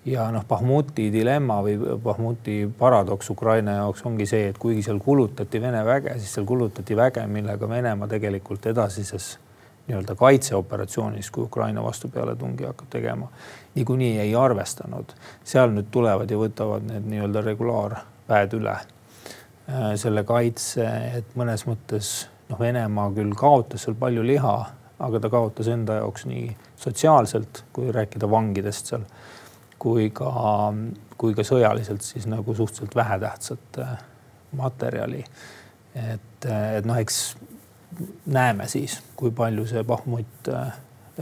ja 0.05 0.29
noh, 0.31 0.45
Bahmuti 0.47 1.09
dilemma 1.11 1.59
või 1.61 1.75
Bahmuti 2.03 2.63
paradoks 2.79 3.29
Ukraina 3.29 3.75
jaoks 3.81 4.05
ongi 4.05 4.25
see, 4.25 4.47
et 4.49 4.57
kuigi 4.57 4.83
seal 4.85 4.99
kulutati 4.99 5.61
Vene 5.61 5.83
väge, 5.85 6.13
siis 6.19 6.33
seal 6.33 6.45
kulutati 6.45 6.97
väge, 6.97 7.27
millega 7.27 7.69
Venemaa 7.69 8.07
tegelikult 8.07 8.65
edasises 8.65 9.37
nii-öelda 9.89 10.15
kaitseoperatsioonis, 10.15 11.31
kui 11.31 11.43
Ukraina 11.43 11.83
vastupealetungi 11.83 12.67
hakkab 12.69 12.89
tegema, 12.89 13.29
niikuinii 13.75 14.19
ei 14.19 14.35
arvestanud. 14.35 15.13
seal 15.43 15.73
nüüd 15.73 15.89
tulevad 15.91 16.29
ja 16.31 16.37
võtavad 16.37 16.85
need 16.85 17.07
nii-öelda 17.09 17.41
regulaarväed 17.45 18.53
üle 18.59 18.75
äh, 18.75 19.93
selle 19.97 20.23
kaitse, 20.23 20.85
et 21.17 21.33
mõnes 21.39 21.65
mõttes 21.69 22.27
noh, 22.49 22.59
Venemaa 22.59 23.09
küll 23.17 23.33
kaotas 23.37 23.87
seal 23.87 23.97
palju 23.99 24.25
liha, 24.25 24.55
aga 24.99 25.19
ta 25.19 25.31
kaotas 25.33 25.69
enda 25.71 25.99
jaoks 26.01 26.25
nii 26.29 26.47
sotsiaalselt, 26.79 27.63
kui 27.73 27.91
rääkida 27.95 28.29
vangidest 28.29 28.93
seal, 28.93 29.05
kui 29.79 30.09
ka, 30.15 30.31
kui 31.17 31.35
ka 31.35 31.45
sõjaliselt 31.47 32.05
siis 32.05 32.27
nagu 32.29 32.55
suhteliselt 32.55 32.95
vähetähtsat 32.95 33.81
äh, 33.81 33.97
materjali. 34.55 35.23
et, 35.95 36.45
et 36.45 36.85
noh, 36.85 36.97
eks 36.97 37.35
näeme 38.25 38.67
siis, 38.67 38.99
kui 39.15 39.31
palju 39.35 39.65
see 39.67 39.83
Bahmut 39.83 40.49
äh, 40.53 40.71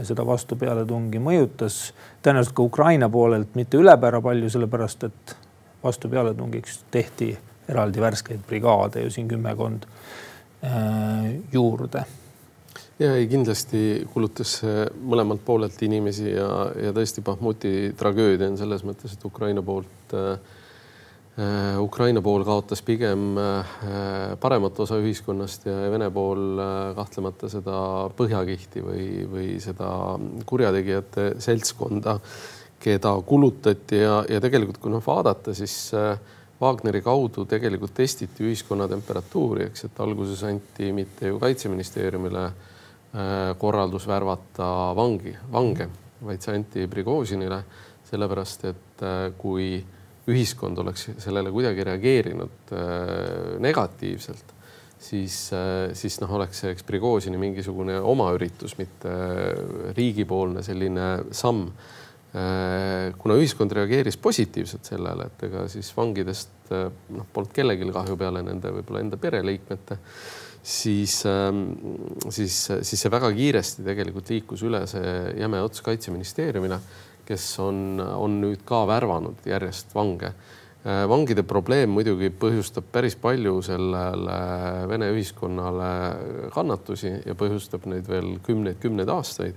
seda 0.06 0.26
vastupealetungi 0.26 1.20
mõjutas. 1.24 1.94
tõenäoliselt 2.24 2.56
ka 2.56 2.64
Ukraina 2.64 3.10
poolelt 3.10 3.56
mitte 3.56 3.78
ülepäära 3.78 4.22
palju, 4.22 4.50
sellepärast 4.50 5.04
et 5.10 5.36
vastupealetungiks 5.84 6.84
tehti 6.92 7.32
eraldi 7.70 8.02
värskeid 8.02 8.46
brigaade 8.48 9.04
ju 9.04 9.12
siin 9.12 9.28
kümmekond 9.28 9.88
äh, 10.64 11.34
juurde. 11.54 12.06
ja 13.00 13.16
ei, 13.16 13.28
kindlasti 13.28 14.08
kulutas 14.14 14.62
mõlemalt 15.02 15.44
poolelt 15.46 15.82
inimesi 15.82 16.32
ja, 16.32 16.72
ja 16.84 16.94
tõesti 16.94 17.22
Bahmuti 17.22 17.74
tragöödia 17.98 18.50
on 18.50 18.58
selles 18.58 18.86
mõttes, 18.86 19.14
et 19.14 19.26
Ukraina 19.26 19.62
poolt 19.62 20.14
äh, 20.14 20.40
Ukraina 21.78 22.22
pool 22.26 22.42
kaotas 22.42 22.80
pigem 22.82 23.36
äh, 23.38 23.74
paremat 24.42 24.80
osa 24.82 24.98
ühiskonnast 24.98 25.68
ja 25.70 25.76
Vene 25.94 26.08
pool 26.10 26.58
äh, 26.58 26.96
kahtlemata 26.98 27.50
seda 27.52 27.82
põhjakihti 28.18 28.82
või, 28.82 29.04
või 29.30 29.50
seda 29.62 29.90
kurjategijate 30.50 31.36
seltskonda, 31.44 32.16
keda 32.82 33.12
kulutati 33.26 34.00
ja, 34.02 34.24
ja 34.26 34.42
tegelikult, 34.42 34.80
kui 34.82 34.94
noh 34.94 35.04
vaadata, 35.06 35.54
siis 35.58 35.76
Wagneri 36.58 37.04
kaudu 37.06 37.46
tegelikult 37.46 37.94
testiti 37.94 38.48
ühiskonna 38.48 38.88
temperatuuri, 38.90 39.68
eks, 39.70 39.86
et 39.86 40.02
alguses 40.02 40.42
anti 40.48 40.90
mitte 40.90 41.30
ju 41.30 41.38
kaitseministeeriumile 41.42 42.48
korraldus 43.62 44.08
värvata 44.10 44.72
vangi, 44.98 45.36
vange, 45.54 45.86
vaid 46.26 46.42
see 46.42 46.58
anti 46.58 46.88
Prigožinile, 46.90 47.62
sellepärast 48.10 48.66
et 48.72 49.06
kui 49.38 49.70
ühiskond 50.28 50.80
oleks 50.84 51.08
sellele 51.24 51.52
kuidagi 51.56 51.86
reageerinud 51.88 52.72
äh, 52.76 53.58
negatiivselt, 53.64 54.56
siis, 55.00 55.38
äh, 55.56 55.94
siis 55.98 56.20
noh, 56.24 56.34
oleks 56.40 56.64
see 56.64 56.74
eks 56.76 56.88
Prigožini 56.88 57.40
mingisugune 57.42 58.00
oma 58.00 58.32
üritus, 58.36 58.76
mitte 58.80 59.14
riigipoolne 59.98 60.66
selline 60.66 61.08
samm. 61.36 61.70
Äh, 62.38 63.14
kuna 63.18 63.38
ühiskond 63.40 63.72
reageeris 63.74 64.20
positiivselt 64.20 64.90
sellele, 64.90 65.30
et 65.30 65.48
ega 65.48 65.64
siis 65.72 65.94
vangidest 65.96 66.74
noh, 66.74 67.30
polnud 67.34 67.56
kellelgi 67.56 67.88
kahju 67.96 68.20
peale 68.20 68.44
nende 68.44 68.74
võib-olla 68.76 69.06
enda 69.06 69.20
pereliikmete 69.22 69.96
siis, 70.68 71.22
ähm, 71.26 71.64
siis, 72.30 72.58
siis 72.82 73.00
see 73.00 73.12
väga 73.12 73.30
kiiresti 73.32 73.86
tegelikult 73.88 74.32
liikus 74.34 74.66
üle 74.68 74.82
see 74.92 75.14
jäme 75.40 75.62
ots 75.64 75.80
kaitseministeeriumile 75.86 76.82
kes 77.28 77.50
on, 77.64 78.00
on 78.00 78.40
nüüd 78.42 78.64
ka 78.68 78.86
värvanud 78.90 79.46
järjest 79.48 79.94
vange. 79.96 80.32
Äh, 80.88 81.04
vangide 81.10 81.44
probleem 81.48 81.92
muidugi 81.94 82.32
põhjustab 82.32 82.90
päris 82.94 83.18
palju 83.20 83.60
sellele 83.66 84.40
Vene 84.88 85.12
ühiskonnale 85.16 85.92
kannatusi 86.56 87.14
ja 87.26 87.36
põhjustab 87.38 87.88
neid 87.92 88.08
veel 88.10 88.38
kümneid-kümneid 88.48 89.12
aastaid. 89.12 89.56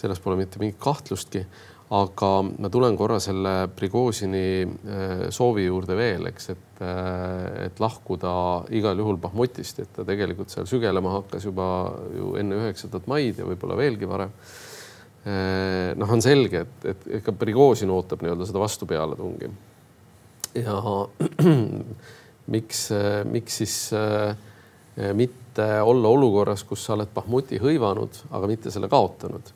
selles 0.00 0.20
pole 0.24 0.36
mitte 0.36 0.56
mingit 0.56 0.78
kahtlustki 0.80 1.42
aga 1.90 2.28
ma 2.46 2.70
tulen 2.70 2.94
korra 2.98 3.18
selle 3.22 3.68
Prigožini 3.74 4.62
äh, 4.62 5.22
soovi 5.34 5.66
juurde 5.66 5.96
veel, 5.98 6.28
eks, 6.30 6.50
et, 6.54 6.82
äh, 6.86 7.66
et 7.66 7.82
lahkuda 7.82 8.32
igal 8.78 8.98
juhul 9.02 9.18
Bahmutist, 9.22 9.82
et 9.82 9.90
ta 9.96 10.06
tegelikult 10.06 10.54
seal 10.54 10.68
sügelema 10.70 11.16
hakkas 11.18 11.48
juba 11.48 11.66
ju 12.14 12.36
enne 12.38 12.60
üheksandat 12.62 13.10
maid 13.10 13.42
ja 13.42 13.48
võib-olla 13.48 13.78
veelgi 13.80 14.10
varem 14.10 14.34
noh, 15.24 16.12
on 16.12 16.22
selge, 16.24 16.64
et, 16.64 16.84
et 16.88 17.08
ega 17.18 17.32
Prigožin 17.36 17.90
ootab 17.92 18.22
nii-öelda 18.24 18.46
seda 18.48 18.62
vastupealetungi. 18.62 19.50
ja 20.56 20.76
miks, 22.54 22.88
miks 23.28 23.58
siis 23.60 23.76
äh, 23.92 24.36
mitte 25.12 25.68
olla 25.82 26.08
olukorras, 26.08 26.64
kus 26.64 26.86
sa 26.86 26.96
oled 26.96 27.12
Bahmuti 27.14 27.60
hõivanud, 27.60 28.22
aga 28.30 28.50
mitte 28.50 28.72
selle 28.72 28.88
kaotanud. 28.88 29.52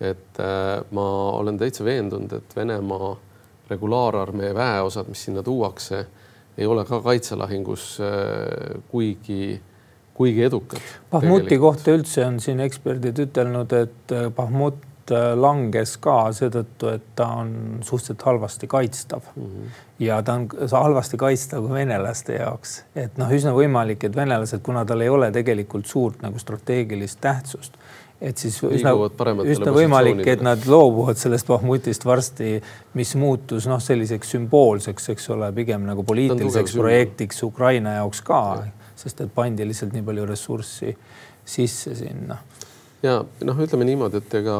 et 0.00 0.38
äh, 0.38 0.84
ma 0.94 1.08
olen 1.40 1.58
täitsa 1.58 1.84
veendunud, 1.84 2.32
et 2.32 2.56
Venemaa 2.56 3.16
regulaararmee 3.68 4.54
väeosad, 4.54 5.08
mis 5.10 5.24
sinna 5.26 5.42
tuuakse, 5.42 6.06
ei 6.58 6.66
ole 6.66 6.84
ka 6.84 7.00
kaitselahingus 7.02 7.98
kuigi 8.90 9.60
kuigi 10.14 10.42
edukad. 10.42 10.82
Bahmuti 11.10 11.58
kohta 11.58 11.92
üldse 11.94 12.24
on 12.26 12.40
siin 12.42 12.60
eksperdid 12.64 13.18
ütelnud, 13.22 13.74
et 13.76 14.14
Bahmut 14.34 14.87
Äh, 14.87 14.87
langes 15.10 15.96
ka 16.02 16.16
seetõttu, 16.36 16.90
et 16.94 17.04
ta 17.18 17.28
on 17.40 17.52
suhteliselt 17.82 18.22
halvasti 18.26 18.66
kaitstav 18.70 19.30
mm. 19.34 19.44
-hmm. 19.44 19.78
ja 20.04 20.22
ta 20.22 20.34
on 20.38 20.48
halvasti 20.72 21.16
kaitstav 21.16 21.66
ka 21.66 21.74
venelaste 21.74 22.38
jaoks, 22.38 22.82
et 22.96 23.18
noh, 23.18 23.30
üsna 23.32 23.54
võimalik, 23.56 24.04
et 24.04 24.16
venelased, 24.16 24.62
kuna 24.62 24.84
tal 24.84 25.00
ei 25.00 25.08
ole 25.08 25.30
tegelikult 25.32 25.86
suurt 25.86 26.22
nagu 26.22 26.38
strateegilist 26.38 27.20
tähtsust, 27.20 27.78
et 28.20 28.38
siis 28.38 28.58
üsna, 28.62 28.92
üsna 29.44 29.72
võimalik, 29.72 30.24
et 30.26 30.42
nad 30.42 30.66
loobuvad 30.66 31.16
sellest 31.16 31.46
Bahmutist 31.46 32.04
varsti, 32.04 32.58
mis 32.98 33.14
muutus 33.14 33.66
noh, 33.70 33.80
selliseks 33.82 34.34
sümboolseks, 34.34 35.08
eks 35.14 35.30
ole, 35.30 35.52
pigem 35.52 35.86
nagu 35.86 36.02
poliitiliseks 36.02 36.74
projektiks 36.76 37.42
Ukraina 37.42 37.98
jaoks 38.00 38.22
ka 38.26 38.42
ja., 38.64 38.74
sest 38.98 39.20
et 39.22 39.30
pandi 39.34 39.62
lihtsalt 39.62 39.92
nii 39.94 40.02
palju 40.02 40.24
ressurssi 40.26 40.96
sisse 41.48 41.94
sinna. 41.94 42.36
Ja 43.02 43.18
noh, 43.46 43.60
ütleme 43.64 43.86
niimoodi, 43.88 44.22
et 44.22 44.34
ega 44.40 44.56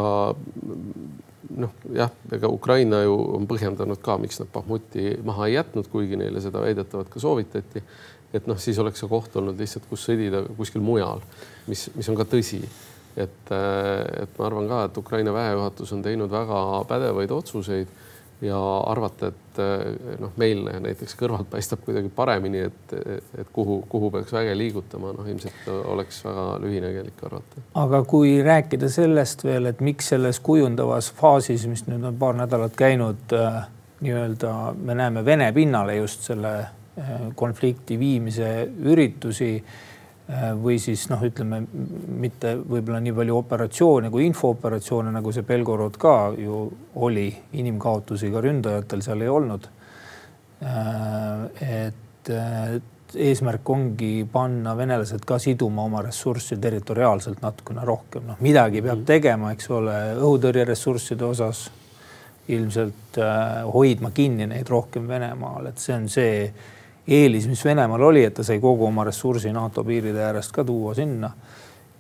noh, 1.59 1.73
jah, 1.95 2.13
ega 2.35 2.51
Ukraina 2.53 3.03
ju 3.05 3.17
on 3.39 3.49
põhjendanud 3.51 4.01
ka, 4.05 4.19
miks 4.23 4.41
nad 4.43 4.51
Bahmuti 4.55 5.17
maha 5.27 5.49
ei 5.49 5.57
jätnud, 5.57 5.89
kuigi 5.93 6.19
neile 6.21 6.43
seda 6.45 6.63
väidetavalt 6.63 7.11
ka 7.13 7.23
soovitati. 7.23 7.83
et 8.33 8.47
noh, 8.47 8.59
siis 8.61 8.79
oleks 8.79 9.01
see 9.01 9.09
koht 9.09 9.37
olnud 9.41 9.57
lihtsalt, 9.59 9.87
kus 9.89 10.05
sõdida 10.05 10.43
kuskil 10.57 10.85
mujal, 10.85 11.23
mis, 11.67 11.89
mis 11.97 12.09
on 12.09 12.19
ka 12.19 12.29
tõsi. 12.29 12.61
et, 13.17 13.51
et 13.51 14.39
ma 14.39 14.47
arvan 14.47 14.69
ka, 14.69 14.85
et 14.87 14.99
Ukraina 15.01 15.33
väejuhatus 15.35 15.93
on 15.97 16.03
teinud 16.03 16.31
väga 16.31 16.85
pädevaid 16.89 17.33
otsuseid 17.35 17.89
ja 18.41 18.59
arvata, 18.87 19.33
et 19.33 19.61
noh, 20.21 20.31
meil 20.39 20.63
näiteks 20.85 21.17
kõrvalt 21.19 21.49
paistab 21.55 21.83
kuidagi 21.87 22.11
paremini, 22.15 22.61
et, 22.69 22.95
et 23.43 23.51
kuhu, 23.53 23.81
kuhu 23.91 24.13
peaks 24.15 24.33
väge 24.33 24.55
liigutama, 24.59 25.13
noh, 25.17 25.27
ilmselt 25.27 25.67
oleks 25.85 26.21
väga 26.25 26.47
lühinägelik 26.63 27.25
arvata. 27.27 27.65
aga 27.83 28.03
kui 28.09 28.37
rääkida 28.47 28.91
sellest 28.93 29.45
veel, 29.45 29.67
et 29.73 29.83
miks 29.85 30.13
selles 30.15 30.41
kujundavas 30.45 31.11
faasis, 31.19 31.67
mis 31.71 31.87
nüüd 31.91 32.07
on 32.07 32.21
paar 32.21 32.39
nädalat 32.39 32.79
käinud 32.79 33.35
äh,, 33.35 33.61
nii-öelda 34.01 34.55
me 34.79 34.95
näeme 34.95 35.25
Vene 35.25 35.53
pinnale 35.53 35.97
just 35.97 36.23
selle 36.31 36.55
äh, 36.59 37.13
konflikti 37.35 37.99
viimise 37.99 38.69
üritusi 38.79 39.57
või 40.63 40.77
siis 40.77 41.07
noh, 41.09 41.23
ütleme 41.25 41.63
mitte 42.21 42.53
võib-olla 42.61 43.01
nii 43.01 43.15
palju 43.17 43.37
operatsioone 43.39 44.11
kui 44.13 44.27
infooperatsioone, 44.29 45.13
nagu 45.15 45.33
see 45.33 45.47
Belgorod 45.49 45.97
ka 46.01 46.15
ju 46.37 46.67
oli, 47.01 47.31
inimkaotusi 47.57 48.29
ka 48.35 48.43
ründajatel 48.45 49.05
seal 49.05 49.25
ei 49.25 49.33
olnud. 49.33 49.69
Äh, 50.69 51.81
et 51.87 52.33
eesmärk 53.17 53.71
ongi 53.71 54.27
panna 54.33 54.75
venelased 54.77 55.25
ka 55.27 55.39
siduma 55.41 55.87
oma 55.89 56.03
ressurssi 56.05 56.59
territoriaalselt 56.61 57.41
natukene 57.43 57.85
rohkem, 57.89 58.27
noh 58.29 58.41
midagi 58.45 58.83
peab 58.83 58.99
mhm. 58.99 59.09
tegema, 59.09 59.53
eks 59.57 59.71
ole, 59.73 59.99
õhutõrjeressursside 60.19 61.25
osas 61.25 61.69
ilmselt 62.49 63.21
äh, 63.21 63.63
hoidma 63.69 64.11
kinni 64.17 64.49
neid 64.49 64.69
rohkem 64.69 65.09
Venemaal, 65.09 65.71
et 65.71 65.81
see 65.81 65.97
on 65.97 66.09
see 66.13 66.35
eelis, 67.09 67.49
mis 67.49 67.65
Venemaal 67.65 68.03
oli, 68.11 68.25
et 68.29 68.37
ta 68.37 68.45
sai 68.45 68.61
kogu 68.61 68.87
oma 68.89 69.07
ressursi 69.09 69.53
NATO 69.55 69.85
piiride 69.85 70.23
äärest 70.29 70.53
ka 70.55 70.65
tuua 70.65 70.95
sinna. 70.95 71.31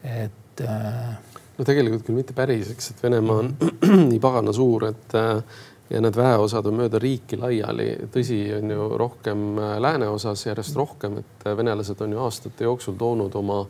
et 0.05 0.61
äh.... 0.61 1.17
no 1.59 1.65
tegelikult 1.65 2.05
küll 2.07 2.19
mitte 2.21 2.37
päris, 2.37 2.71
eks, 2.75 2.93
et 2.93 3.03
Venemaa 3.03 3.43
on 3.43 3.55
nii 4.13 4.21
pagana 4.23 4.53
suur, 4.55 4.89
et 4.93 5.17
äh, 5.19 5.61
ja 5.91 6.03
need 6.05 6.17
väeosad 6.17 6.67
on 6.69 6.77
mööda 6.83 7.01
riiki 7.03 7.39
laiali. 7.41 7.89
tõsi, 8.13 8.43
on 8.59 8.75
ju 8.75 8.89
rohkem 9.01 9.47
äh, 9.59 9.77
lääneosas 9.83 10.47
järjest 10.47 10.77
rohkem, 10.77 11.23
et 11.23 11.49
venelased 11.57 12.05
on 12.05 12.13
ju 12.13 12.27
aastate 12.27 12.69
jooksul 12.69 12.99
toonud 12.99 13.35
oma 13.39 13.65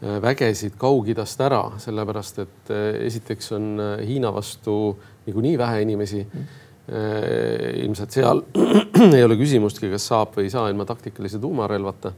vägesid 0.00 0.78
Kaug-Idast 0.80 1.42
ära, 1.44 1.74
sellepärast 1.76 2.38
et 2.40 2.70
esiteks 3.04 3.50
on 3.52 3.66
Hiina 4.00 4.30
vastu 4.32 4.94
niikuinii 5.26 5.58
vähe 5.60 5.82
inimesi 5.84 6.22
mm 6.24 6.46
ilmselt 6.90 8.14
seal 8.14 8.42
ei 9.16 9.24
ole 9.24 9.36
küsimustki, 9.38 9.90
kas 9.92 10.08
saab 10.10 10.34
või 10.36 10.48
ei 10.48 10.54
saa 10.54 10.68
ilma 10.72 10.86
taktikalise 10.88 11.38
tuumarelvata. 11.42 12.12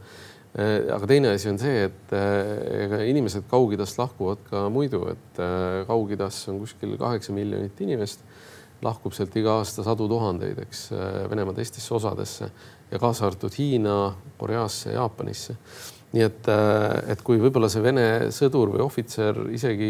Äh, 0.53 0.75
aga 0.95 1.09
teine 1.09 1.33
asi 1.33 1.51
on 1.51 1.59
see, 1.61 1.87
et 1.89 2.13
äh, 2.17 2.85
ega 2.87 3.01
inimesed 3.09 3.45
Kaug-Idast 3.51 3.99
lahkuvad 4.01 4.43
ka 4.49 4.67
muidu, 4.73 5.05
et 5.13 5.41
Kaug-Idas 5.89 6.43
on 6.51 6.61
kuskil 6.63 6.97
kaheksa 7.01 7.35
miljonit 7.35 7.81
inimest, 7.85 8.25
lahkub 8.83 9.15
sealt 9.15 9.35
iga 9.39 9.59
aasta 9.61 9.85
sadu 9.85 10.09
tuhandeid, 10.11 10.57
eks 10.65 10.87
Venemaa 11.31 11.55
teistesse 11.55 11.93
osadesse 11.95 12.49
ja 12.91 12.99
kaasa 12.99 13.29
arvatud 13.29 13.53
Hiina, 13.55 13.97
Koreasse, 14.37 14.91
Jaapanisse 14.97 15.55
nii 16.13 16.25
et, 16.27 16.49
et 17.09 17.21
kui 17.25 17.39
võib-olla 17.41 17.69
see 17.71 17.81
Vene 17.81 18.05
sõdur 18.33 18.69
või 18.75 18.83
ohvitser 18.85 19.39
isegi 19.53 19.89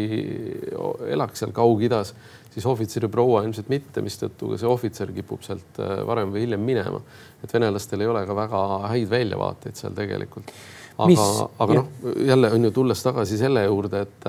elaks 1.12 1.42
seal 1.42 1.52
Kaug-Idas, 1.56 2.14
siis 2.54 2.66
ohvitseri 2.66 3.08
proua 3.10 3.42
ilmselt 3.44 3.68
mitte, 3.72 4.02
mistõttu 4.04 4.52
ka 4.52 4.58
see 4.60 4.70
ohvitser 4.70 5.10
kipub 5.16 5.42
sealt 5.42 5.80
äh, 5.82 5.96
varem 6.06 6.30
või 6.34 6.44
hiljem 6.44 6.62
minema. 6.62 7.00
et 7.42 7.52
venelastel 7.52 8.00
ei 8.00 8.08
ole 8.08 8.22
ka 8.26 8.36
väga 8.36 8.60
häid 8.92 9.10
väljavaateid 9.10 9.80
seal 9.80 9.96
tegelikult. 9.96 10.52
aga, 10.98 11.26
aga 11.58 11.80
noh, 11.80 11.90
jälle 12.26 12.52
on 12.54 12.64
ju 12.64 12.70
tulles 12.70 13.02
tagasi 13.02 13.38
selle 13.38 13.64
juurde, 13.64 14.06
et, 14.06 14.28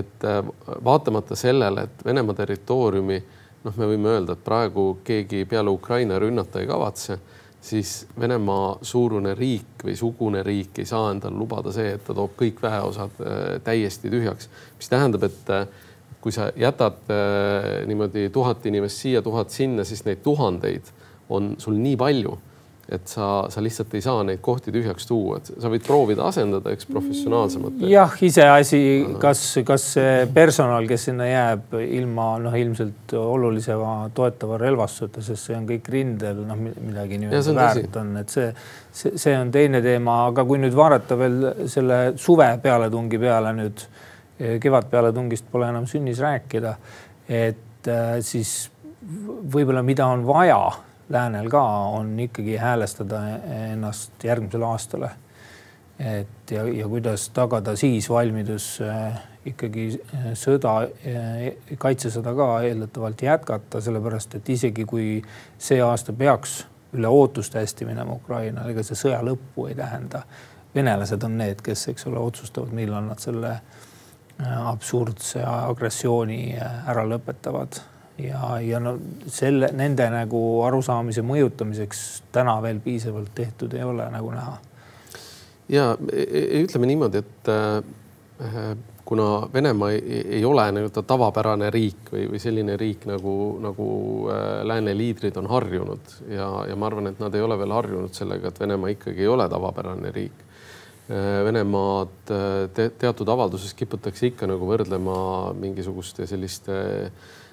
et 0.00 0.26
äh, 0.26 0.42
vaatamata 0.84 1.38
sellele, 1.38 1.86
et 1.86 2.04
Venemaa 2.04 2.34
territooriumi 2.34 3.22
noh, 3.64 3.76
me 3.76 3.90
võime 3.94 4.16
öelda, 4.16 4.34
et 4.34 4.44
praegu 4.44 4.90
keegi 5.06 5.44
peale 5.46 5.70
Ukraina 5.70 6.18
rünnata 6.18 6.60
ei 6.60 6.66
kavatse, 6.66 7.20
siis 7.62 7.96
Venemaa 8.18 8.78
suurune 8.82 9.34
riik 9.38 9.86
või 9.86 9.94
sugune 9.98 10.42
riik 10.42 10.82
ei 10.82 10.86
saa 10.86 11.12
endale 11.14 11.38
lubada 11.38 11.70
see, 11.74 11.94
et 11.94 12.04
ta 12.06 12.14
toob 12.14 12.34
kõik 12.42 12.58
väeosad 12.62 13.22
äh, 13.22 13.42
täiesti 13.62 14.10
tühjaks, 14.10 14.50
mis 14.80 14.90
tähendab, 14.90 15.30
et 15.30 15.84
kui 16.26 16.34
sa 16.34 16.48
jätad 16.58 17.06
äh, 17.14 17.86
niimoodi 17.86 18.26
tuhat 18.34 18.64
inimest 18.66 18.98
siia, 19.04 19.22
tuhat 19.22 19.54
sinna, 19.54 19.84
siis 19.86 20.02
neid 20.08 20.24
tuhandeid 20.24 20.88
on 21.30 21.52
sul 21.62 21.76
nii 21.78 21.94
palju, 22.00 22.32
et 22.90 23.06
sa, 23.10 23.44
sa 23.50 23.62
lihtsalt 23.62 23.94
ei 23.94 24.02
saa 24.02 24.24
neid 24.26 24.40
kohti 24.42 24.74
tühjaks 24.74 25.06
tuua, 25.06 25.38
et 25.38 25.52
sa 25.62 25.70
võid 25.70 25.84
proovida 25.86 26.26
asendada, 26.26 26.72
eks 26.74 26.88
professionaalsemalt. 26.90 27.84
jah, 27.90 28.16
iseasi, 28.26 28.80
kas, 29.22 29.42
kas 29.66 29.84
see 29.94 30.16
personal, 30.34 30.86
kes 30.90 31.06
sinna 31.12 31.28
jääb 31.30 31.76
ilma 31.82 32.26
noh, 32.42 32.56
ilmselt 32.58 33.14
olulisema 33.18 33.94
toetava 34.14 34.58
relvastuseta, 34.62 35.22
sest 35.28 35.50
see 35.50 35.58
on 35.58 35.68
kõik 35.70 35.92
rindel, 35.94 36.42
noh 36.48 36.58
midagi 36.58 37.20
nii-öelda 37.22 37.54
väärt 37.60 38.00
on, 38.02 38.12
et 38.24 38.34
see, 38.34 38.50
see, 38.90 39.14
see 39.14 39.38
on 39.38 39.54
teine 39.54 39.82
teema, 39.86 40.24
aga 40.32 40.46
kui 40.46 40.58
nüüd 40.62 40.74
vaadata 40.74 41.22
veel 41.22 41.40
selle 41.70 42.02
suve 42.18 42.50
pealetungi 42.66 43.22
peale 43.22 43.54
nüüd 43.62 43.86
kevadpealetungist 44.38 45.46
pole 45.52 45.68
enam 45.68 45.86
sünnis 45.86 46.20
rääkida. 46.20 46.76
et 47.28 47.88
äh, 47.88 48.18
siis 48.20 48.70
võib-olla, 49.52 49.82
mida 49.82 50.06
on 50.06 50.26
vaja 50.26 50.60
läänel 51.08 51.48
ka, 51.50 51.62
on 51.96 52.18
ikkagi 52.20 52.56
häälestada 52.56 53.20
ennast 53.72 54.24
järgmisele 54.24 54.64
aastale. 54.64 55.10
et 55.98 56.50
ja, 56.50 56.64
ja 56.68 56.88
kuidas 56.88 57.28
tagada 57.28 57.76
siis 57.76 58.10
valmidus 58.10 58.80
äh, 58.84 59.22
ikkagi 59.46 59.86
äh, 60.14 60.26
sõda, 60.34 60.74
kaitsesõda 61.78 62.34
ka 62.36 62.48
eeldatavalt 62.68 63.22
jätkata, 63.22 63.80
sellepärast 63.80 64.34
et 64.34 64.48
isegi 64.48 64.84
kui 64.84 65.22
see 65.58 65.80
aasta 65.80 66.12
peaks 66.12 66.66
üle 66.92 67.08
ootuste 67.08 67.58
hästi 67.58 67.88
minema 67.88 68.12
Ukrainale, 68.12 68.74
ega 68.74 68.84
see 68.84 68.98
sõja 68.98 69.22
lõppu 69.24 69.70
ei 69.70 69.74
tähenda. 69.74 70.22
venelased 70.74 71.22
on 71.24 71.38
need, 71.38 71.62
kes, 71.64 71.88
eks 71.88 72.06
ole, 72.06 72.18
otsustavad, 72.20 72.72
millal 72.76 73.04
nad 73.08 73.18
selle 73.22 73.54
äh, 73.54 73.75
absurdse 74.44 75.40
agressiooni 75.44 76.56
äh, 76.56 76.88
ära 76.90 77.06
lõpetavad 77.08 77.78
ja, 78.20 78.58
ja 78.60 78.80
no 78.80 78.96
selle, 79.32 79.70
nende 79.76 80.08
nagu 80.12 80.40
arusaamise 80.66 81.24
mõjutamiseks 81.24 82.02
täna 82.34 82.58
veel 82.64 82.82
piisavalt 82.84 83.32
tehtud 83.34 83.76
ei 83.76 83.84
ole, 83.84 84.10
nagu 84.12 84.34
näha. 84.34 84.58
ja 85.72 85.94
e, 86.12 86.26
e, 86.26 86.44
ütleme 86.66 86.90
niimoodi, 86.92 87.24
et 87.24 87.50
äh, 87.52 88.76
kuna 89.08 89.48
Venemaa 89.52 89.90
ei, 89.94 90.22
ei 90.38 90.44
ole 90.44 90.68
nii-öelda 90.76 91.02
tavapärane 91.06 91.70
riik 91.72 92.12
või, 92.12 92.26
või 92.34 92.40
selline 92.42 92.76
riik 92.76 93.06
nagu, 93.08 93.34
nagu 93.62 93.86
lääne 94.68 94.92
liidrid 94.98 95.36
on 95.40 95.48
harjunud 95.48 96.16
ja, 96.28 96.50
ja 96.68 96.76
ma 96.76 96.90
arvan, 96.90 97.08
et 97.08 97.22
nad 97.22 97.34
ei 97.34 97.44
ole 97.46 97.56
veel 97.56 97.72
harjunud 97.72 98.12
sellega, 98.12 98.50
et 98.50 98.60
Venemaa 98.60 98.92
ikkagi 98.92 99.24
ei 99.24 99.30
ole 99.32 99.48
tavapärane 99.48 100.12
riik 100.12 100.44
Äh, 100.44 100.54
Venemaad 101.08 102.30
äh, 102.34 102.68
te 102.74 102.88
teatud 102.98 103.28
avalduses 103.30 103.70
kiputakse 103.78 104.32
ikka 104.32 104.48
nagu 104.50 104.66
võrdlema 104.66 105.52
mingisuguste 105.54 106.26
selliste 106.26 106.78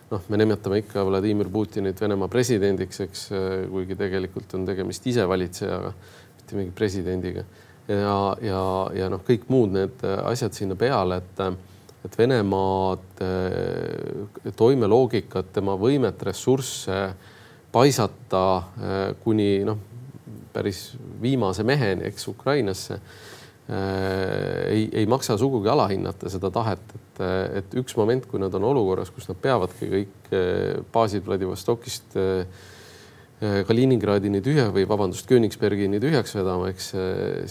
noh, 0.10 0.24
me 0.26 0.40
nimetame 0.42 0.80
ikka 0.82 1.04
Vladimir 1.06 1.52
Putinit 1.54 2.02
Venemaa 2.02 2.32
presidendiks, 2.34 3.04
eks, 3.06 3.28
äh, 3.30 3.52
kuigi 3.70 3.98
tegelikult 4.00 4.56
on 4.58 4.66
tegemist 4.66 5.06
isevalitsejaga, 5.12 5.92
mitte 6.40 6.58
mingi 6.58 6.74
presidendiga. 6.74 7.44
ja, 7.88 8.16
ja, 8.42 8.64
ja 8.98 9.10
noh, 9.14 9.22
kõik 9.28 9.46
muud 9.54 9.76
need 9.76 10.02
asjad 10.24 10.56
sinna 10.58 10.78
peale, 10.80 11.20
et, 11.22 11.44
et 12.08 12.18
Venemaad 12.18 13.22
toimeloogikat, 14.58 15.52
tema 15.54 15.76
võimet 15.78 16.26
ressursse 16.26 17.04
paisata 17.74 18.46
kuni 19.22 19.62
noh, 19.68 19.78
päris 20.56 20.88
viimase 21.22 21.68
meheni, 21.68 22.08
eks 22.10 22.28
Ukrainasse 22.34 22.98
Äh, 22.98 23.33
ei, 23.70 24.90
ei 24.92 25.06
maksa 25.08 25.38
sugugi 25.40 25.70
alahinnata 25.72 26.28
seda 26.32 26.50
tahet, 26.52 26.84
et, 26.98 27.22
et 27.62 27.76
üks 27.80 27.96
moment, 27.96 28.26
kui 28.28 28.42
nad 28.42 28.54
on 28.60 28.66
olukorras, 28.74 29.12
kus 29.14 29.30
nad 29.30 29.40
peavadki 29.40 29.88
kõik 29.92 30.32
äh, 30.36 30.82
baasid 30.92 31.24
Vladivostokist 31.28 32.18
äh, 32.20 32.44
Kaliningradini 33.68 34.40
tühja 34.44 34.70
või 34.72 34.84
vabandust, 34.88 35.28
Königsbergini 35.28 36.00
tühjaks 36.00 36.36
vedama, 36.38 36.70
eks 36.72 36.86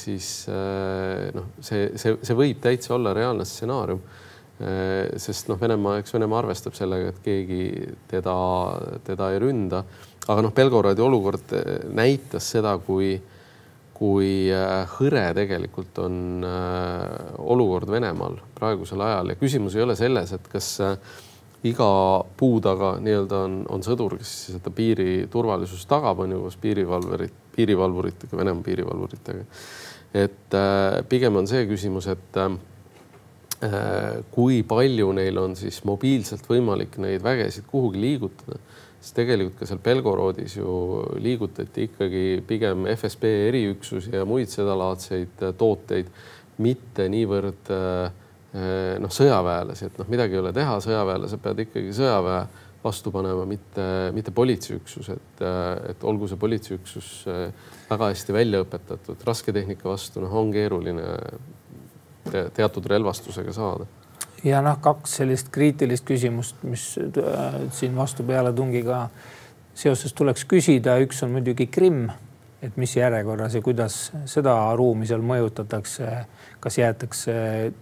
siis 0.00 0.28
noh, 1.36 1.50
see, 1.60 1.90
see, 2.00 2.14
see 2.24 2.36
võib 2.38 2.62
täitsa 2.64 2.94
olla 2.96 3.12
reaalne 3.12 3.44
stsenaarium. 3.44 4.00
sest 5.20 5.50
noh, 5.50 5.58
Venemaa, 5.60 5.98
eks 6.00 6.14
Venemaa 6.14 6.38
arvestab 6.40 6.78
sellega, 6.78 7.10
et 7.12 7.20
keegi 7.20 7.66
teda, 8.08 8.38
teda 9.04 9.28
ei 9.34 9.42
ründa. 9.44 9.82
aga 10.32 10.46
noh, 10.46 10.54
Belgorodi 10.56 11.04
olukord 11.04 11.52
näitas 11.92 12.48
seda, 12.54 12.78
kui 12.78 13.18
kui 13.94 14.48
hõre 14.96 15.26
tegelikult 15.36 15.98
on 16.02 16.44
olukord 17.38 17.90
Venemaal 17.92 18.40
praegusel 18.56 19.04
ajal 19.04 19.32
ja 19.32 19.38
küsimus 19.38 19.76
ei 19.76 19.84
ole 19.84 19.96
selles, 19.98 20.32
et 20.34 20.48
kas 20.50 20.72
iga 21.68 21.88
puu 22.36 22.58
taga 22.64 22.96
nii-öelda 22.98 23.44
on, 23.46 23.60
on 23.70 23.84
sõdur, 23.86 24.16
kes 24.18 24.32
seda 24.56 24.72
piiri 24.74 25.28
turvalisust 25.30 25.86
tagab, 25.90 26.24
on 26.24 26.34
ju 26.34 26.40
koos 26.42 26.58
piirivalvurit, 26.62 27.36
piirivalvuritega, 27.54 28.40
Venemaa 28.40 28.66
piirivalvuritega. 28.66 29.44
et 30.24 30.58
pigem 31.08 31.38
on 31.38 31.46
see 31.46 31.62
küsimus, 31.70 32.10
et 32.10 32.42
Äh, 33.62 34.24
kui 34.34 34.64
palju 34.66 35.12
neil 35.14 35.36
on 35.38 35.52
siis 35.54 35.84
mobiilselt 35.86 36.48
võimalik 36.50 36.96
neid 36.98 37.22
vägesid 37.22 37.68
kuhugi 37.70 38.00
liigutada, 38.02 38.56
siis 39.02 39.16
tegelikult 39.16 39.58
ka 39.58 39.68
seal 39.68 39.80
Belgorodis 39.82 40.56
ju 40.56 40.72
liigutati 41.22 41.88
ikkagi 41.88 42.24
pigem 42.46 42.86
FSB 42.94 43.30
eriüksusi 43.48 44.14
ja 44.14 44.24
muid 44.28 44.50
sedalaadseid 44.52 45.42
äh, 45.42 45.54
tooteid, 45.58 46.10
mitte 46.62 47.08
niivõrd 47.10 47.72
äh, 47.74 48.20
noh, 49.02 49.12
sõjaväelasi, 49.12 49.88
et 49.88 49.98
noh, 49.98 50.10
midagi 50.12 50.36
ei 50.36 50.42
ole 50.42 50.52
teha, 50.54 50.76
sõjaväelased 50.84 51.40
peavad 51.42 51.64
ikkagi 51.64 51.94
sõjaväe 51.96 52.42
vastu 52.82 53.12
panema, 53.14 53.46
mitte, 53.46 53.84
mitte 54.12 54.34
politseiüksus, 54.34 55.08
et, 55.14 55.42
et 55.92 56.04
olgu 56.04 56.26
see 56.28 56.38
politseiüksus 56.40 57.10
väga 57.88 58.08
hästi 58.10 58.34
välja 58.34 58.60
õpetatud, 58.64 59.22
rasketehnika 59.24 59.86
vastu 59.86 60.20
noh, 60.24 60.34
on 60.42 60.50
keeruline 60.52 61.06
te 62.30 62.44
teatud 62.54 62.86
relvastusega 62.90 63.54
saada. 63.54 63.86
Ja 64.44 64.62
noh, 64.64 64.78
kaks 64.82 65.18
sellist 65.20 65.52
kriitilist 65.54 66.06
küsimust, 66.08 66.58
mis 66.66 66.96
äh, 66.98 67.62
siin 67.74 67.96
vastu 67.96 68.26
pealetungiga 68.26 69.06
seoses 69.74 70.12
tuleks 70.12 70.44
küsida, 70.48 70.98
üks 71.02 71.22
on 71.24 71.32
muidugi 71.36 71.68
Krimm, 71.72 72.10
et 72.62 72.76
mis 72.78 72.92
järjekorras 72.94 73.56
ja 73.56 73.62
kuidas 73.64 73.96
seda 74.30 74.54
ruumi 74.78 75.06
seal 75.08 75.22
mõjutatakse, 75.26 76.10
kas 76.62 76.78
jäetakse 76.78 77.34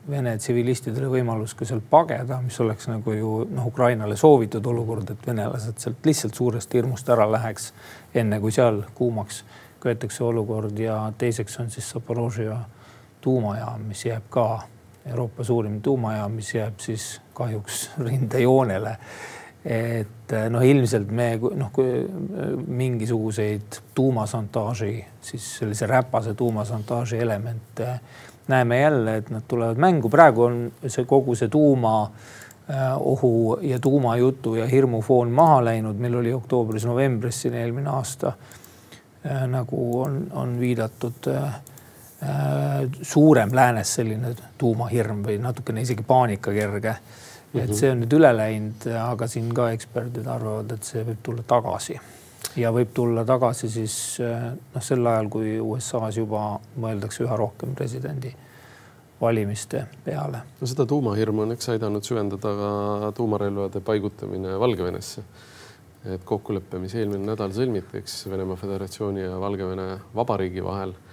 Vene 0.08 0.36
tsivilistidele 0.40 1.10
võimalus 1.12 1.52
ka 1.56 1.68
seal 1.68 1.82
pageda, 1.90 2.40
mis 2.44 2.56
oleks 2.64 2.88
nagu 2.88 3.12
ju 3.12 3.34
noh, 3.50 3.66
Ukrainale 3.68 4.16
soovitud 4.16 4.66
olukord, 4.72 5.10
et 5.12 5.26
venelased 5.26 5.82
sealt 5.82 6.08
lihtsalt 6.08 6.38
suurest 6.38 6.74
hirmust 6.74 7.12
ära 7.12 7.28
läheks, 7.28 7.72
enne 8.14 8.40
kui 8.40 8.54
seal 8.56 8.82
kuumaks 8.96 9.42
köetakse 9.80 10.24
olukord. 10.24 10.78
Ja 10.80 11.12
teiseks 11.18 11.60
on 11.60 11.70
siis 11.70 11.92
Zaporožja 11.92 12.56
tuumajaam, 13.20 13.84
mis 13.88 14.06
jääb 14.06 14.32
ka 14.32 14.62
Euroopa 15.06 15.44
suurim 15.44 15.80
tuumajaam, 15.82 16.32
mis 16.32 16.54
jääb 16.54 16.80
siis 16.80 17.20
kahjuks 17.34 17.90
rindejoonele. 18.06 18.96
et 19.64 20.32
noh, 20.48 20.62
ilmselt 20.64 21.10
me 21.12 21.34
noh, 21.36 21.72
mingisuguseid 22.66 23.76
tuumasantaaži, 23.94 25.04
siis 25.20 25.48
sellise 25.58 25.86
räpase 25.86 26.34
tuumasantaaži 26.34 27.18
elemente 27.18 27.88
näeme 28.48 28.80
jälle, 28.80 29.16
et 29.16 29.30
nad 29.30 29.42
tulevad 29.48 29.76
mängu. 29.76 30.08
praegu 30.08 30.42
on 30.42 30.72
see 30.86 31.04
kogu 31.04 31.34
see 31.34 31.48
tuuma 31.48 32.02
äh, 32.02 32.96
ohu 32.96 33.58
ja 33.60 33.78
tuumajutu 33.78 34.54
ja 34.54 34.66
hirmufoon 34.66 35.30
maha 35.30 35.64
läinud, 35.64 35.96
meil 35.96 36.14
oli 36.14 36.32
oktoobris-novembris 36.32 37.42
siin 37.42 37.54
eelmine 37.54 37.90
aasta 37.90 38.32
nagu 39.46 40.00
on, 40.00 40.26
on 40.32 40.60
viidatud 40.60 41.28
Äh, 41.28 41.60
suurem 43.02 43.54
läänes 43.54 43.94
selline 43.94 44.34
tuumahirm 44.58 45.22
või 45.24 45.38
natukene 45.40 45.84
isegi 45.86 46.04
paanikakerge. 46.06 46.94
et 47.54 47.64
mhm. 47.64 47.74
see 47.74 47.90
on 47.90 48.02
nüüd 48.04 48.12
üle 48.14 48.30
läinud, 48.36 48.86
aga 48.94 49.26
siin 49.26 49.48
ka 49.54 49.70
eksperdid 49.74 50.26
arvavad, 50.26 50.70
et 50.76 50.84
see 50.86 51.02
võib 51.06 51.22
tulla 51.22 51.42
tagasi 51.42 51.96
ja 52.56 52.70
võib 52.74 52.92
tulla 52.94 53.24
tagasi 53.24 53.70
siis 53.70 53.96
äh, 54.22 54.52
noh, 54.52 54.84
sel 54.84 55.06
ajal, 55.06 55.28
kui 55.32 55.56
USA-s 55.60 56.20
juba 56.20 56.60
mõeldakse 56.76 57.24
üha 57.24 57.36
rohkem 57.40 57.74
presidendi 57.74 58.32
valimiste 59.20 59.84
peale. 60.04 60.44
no 60.60 60.66
seda 60.68 60.86
tuumahirmu 60.86 61.46
on 61.46 61.56
eks 61.56 61.72
aidanud 61.74 62.06
süvendada 62.06 62.54
ka 62.60 63.12
tuumarelvade 63.16 63.80
paigutamine 63.80 64.58
Valgevenesse. 64.60 65.24
et 66.04 66.22
kokkulepe, 66.24 66.78
mis 66.78 66.94
eelmine 66.94 67.32
nädal 67.32 67.52
sõlmiti, 67.52 67.98
eks 68.00 68.26
Venemaa 68.30 68.56
Föderatsiooni 68.56 69.20
ja 69.26 69.40
Valgevene 69.40 69.96
Vabariigi 70.14 70.64
vahel 70.64 70.94
Äh, 70.94 71.09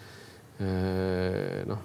noh, 0.58 1.82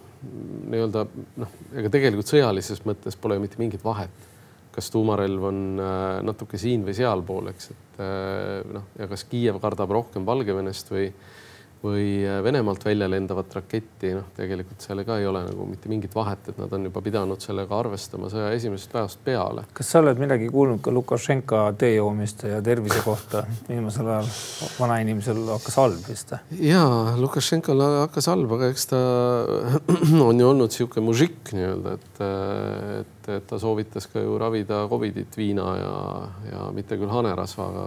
nii-öelda 0.73 1.07
noh, 1.43 1.57
ega 1.77 1.91
tegelikult 1.93 2.31
sõjalises 2.31 2.83
mõttes 2.87 3.17
pole 3.19 3.39
mitte 3.43 3.61
mingit 3.61 3.83
vahet, 3.85 4.29
kas 4.73 4.89
tuumarelv 4.93 5.47
on 5.51 5.63
äh, 5.77 6.19
natuke 6.25 6.61
siin 6.61 6.87
või 6.87 6.95
sealpool, 6.97 7.51
eks, 7.53 7.73
et 7.75 8.03
äh, 8.03 8.73
noh, 8.73 8.87
ja 8.99 9.09
kas 9.11 9.27
Kiiev 9.29 9.61
kardab 9.63 9.93
rohkem 9.93 10.27
Valgevenest 10.29 10.93
või 10.93 11.11
või 11.83 12.23
äh, 12.23 12.38
Venemaalt 12.45 12.85
välja 12.85 13.09
lendavat 13.11 13.55
raketti, 13.59 14.12
noh, 14.14 14.29
tegelikult 14.37 14.85
seal 14.85 15.03
ka 15.07 15.18
ei 15.18 15.27
ole 15.27 15.42
nagu 15.49 15.66
mitte 15.66 15.90
mingit 15.90 16.14
vahet, 16.14 16.53
et 16.53 16.59
nad 16.61 16.73
on 16.73 16.87
juba 16.88 17.03
pidanud 17.03 17.42
sellega 17.42 17.79
arvestama 17.79 18.31
sõja 18.33 18.53
esimesest 18.55 18.92
päevast 18.92 19.23
peale. 19.25 19.66
kas 19.75 19.90
sa 19.90 20.03
oled 20.03 20.21
midagi 20.23 20.49
kuulnud 20.53 20.83
ka 20.85 20.95
Lukašenka 20.95 21.64
teejoomiste 21.81 22.55
ja 22.55 22.62
tervise 22.62 23.03
kohta 23.05 23.45
viimasel 23.68 24.12
ajal? 24.14 24.31
vanainimesel 24.79 25.42
hakkas 25.51 25.79
halb 25.83 26.09
vist? 26.09 26.35
ja 26.62 26.85
Lukašenkal 27.18 27.85
hakkas 28.05 28.31
halb, 28.31 28.55
aga 28.59 28.71
eks 28.73 28.90
ta 28.92 29.03
on 30.29 30.40
ju 30.40 30.51
olnud 30.53 30.71
niisugune 30.73 31.07
mužikk 31.09 31.55
nii-öelda, 31.57 31.97
et, 31.99 32.23
et, 33.01 33.31
et 33.38 33.49
ta 33.51 33.59
soovitas 33.59 34.07
ka 34.12 34.23
ju 34.23 34.38
ravida 34.38 34.85
Covidit 34.90 35.35
viina 35.37 35.66
ja, 35.79 35.95
ja 36.53 36.66
mitte 36.75 36.99
küll 37.01 37.11
hanerasvaga, 37.11 37.87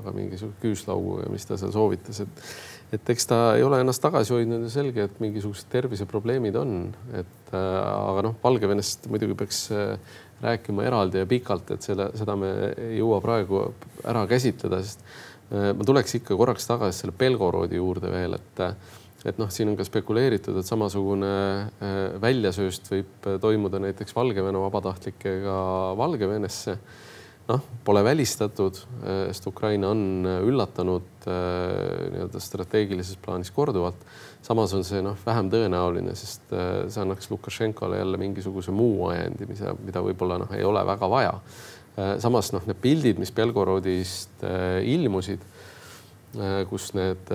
aga 0.00 0.16
mingisuguse 0.16 0.58
küüslaugu 0.62 1.20
ja 1.22 1.30
mis 1.30 1.46
ta 1.46 1.58
seal 1.60 1.74
soovitas, 1.74 2.24
et 2.26 2.48
et 2.94 3.10
eks 3.12 3.26
ta 3.26 3.38
ei 3.56 3.64
ole 3.66 3.80
ennast 3.82 4.02
tagasi 4.04 4.34
hoidnud 4.34 4.66
ja 4.66 4.70
selge, 4.70 5.06
et 5.08 5.20
mingisugused 5.22 5.68
terviseprobleemid 5.72 6.58
on, 6.60 6.76
et 7.18 7.54
äh, 7.54 7.78
aga 7.82 8.26
noh, 8.28 8.36
Valgevenest 8.42 9.08
muidugi 9.10 9.36
peaks 9.38 9.64
äh, 9.74 9.96
rääkima 10.42 10.84
eraldi 10.86 11.22
ja 11.22 11.28
pikalt, 11.28 11.72
et 11.74 11.86
selle, 11.86 12.10
seda 12.18 12.36
me 12.38 12.52
ei 12.74 13.00
jõua 13.00 13.18
praegu 13.24 13.64
ära 14.06 14.26
käsitleda, 14.30 14.82
sest 14.84 15.02
äh, 15.50 15.72
ma 15.74 15.86
tuleks 15.86 16.20
ikka 16.20 16.38
korraks 16.38 16.68
tagasi 16.68 17.02
selle 17.02 17.16
Belgorodi 17.18 17.80
juurde 17.80 18.12
veel, 18.12 18.38
et 18.38 18.64
et 19.26 19.40
noh, 19.40 19.48
siin 19.50 19.66
on 19.66 19.74
ka 19.74 19.82
spekuleeritud, 19.82 20.54
et 20.60 20.68
samasugune 20.68 21.28
väljasööst 22.22 22.86
võib 22.92 23.24
toimuda 23.42 23.80
näiteks 23.82 24.14
Valgevene 24.14 24.60
vabatahtlikega 24.62 25.56
Valgevenesse 25.98 26.76
noh, 27.46 27.62
pole 27.84 28.02
välistatud, 28.04 28.78
sest 29.30 29.46
Ukraina 29.46 29.90
on 29.94 30.26
üllatanud 30.46 31.26
äh, 31.30 32.08
nii-öelda 32.12 32.40
strateegilises 32.42 33.18
plaanis 33.22 33.52
korduvalt. 33.54 34.00
samas 34.42 34.74
on 34.74 34.84
see 34.86 35.02
noh, 35.02 35.16
vähem 35.26 35.50
tõenäoline, 35.50 36.14
sest 36.18 36.52
äh, 36.54 36.86
see 36.90 37.02
annaks 37.02 37.30
Lukašenkale 37.30 37.98
jälle 37.98 38.18
mingisuguse 38.18 38.74
muu 38.74 39.08
ajendi, 39.10 39.46
mida, 39.46 39.74
mida 39.84 40.02
võib-olla 40.02 40.40
noh, 40.42 40.52
ei 40.54 40.64
ole 40.64 40.82
väga 40.86 41.10
vaja. 41.10 41.36
Äh, 41.96 42.16
samas 42.22 42.50
noh, 42.54 42.66
need 42.66 42.80
pildid, 42.82 43.22
mis 43.22 43.34
Belgorodist 43.34 44.42
ilmusid, 44.82 45.46
kus 46.68 46.90
need 46.92 47.30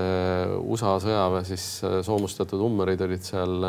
USA 0.62 0.92
sõjaväe 1.02 1.40
siis 1.48 1.64
soomustatud 2.06 2.62
ummerid 2.62 3.02
olid 3.02 3.24
seal 3.26 3.64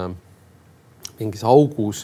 mingis 1.16 1.44
augus 1.48 2.02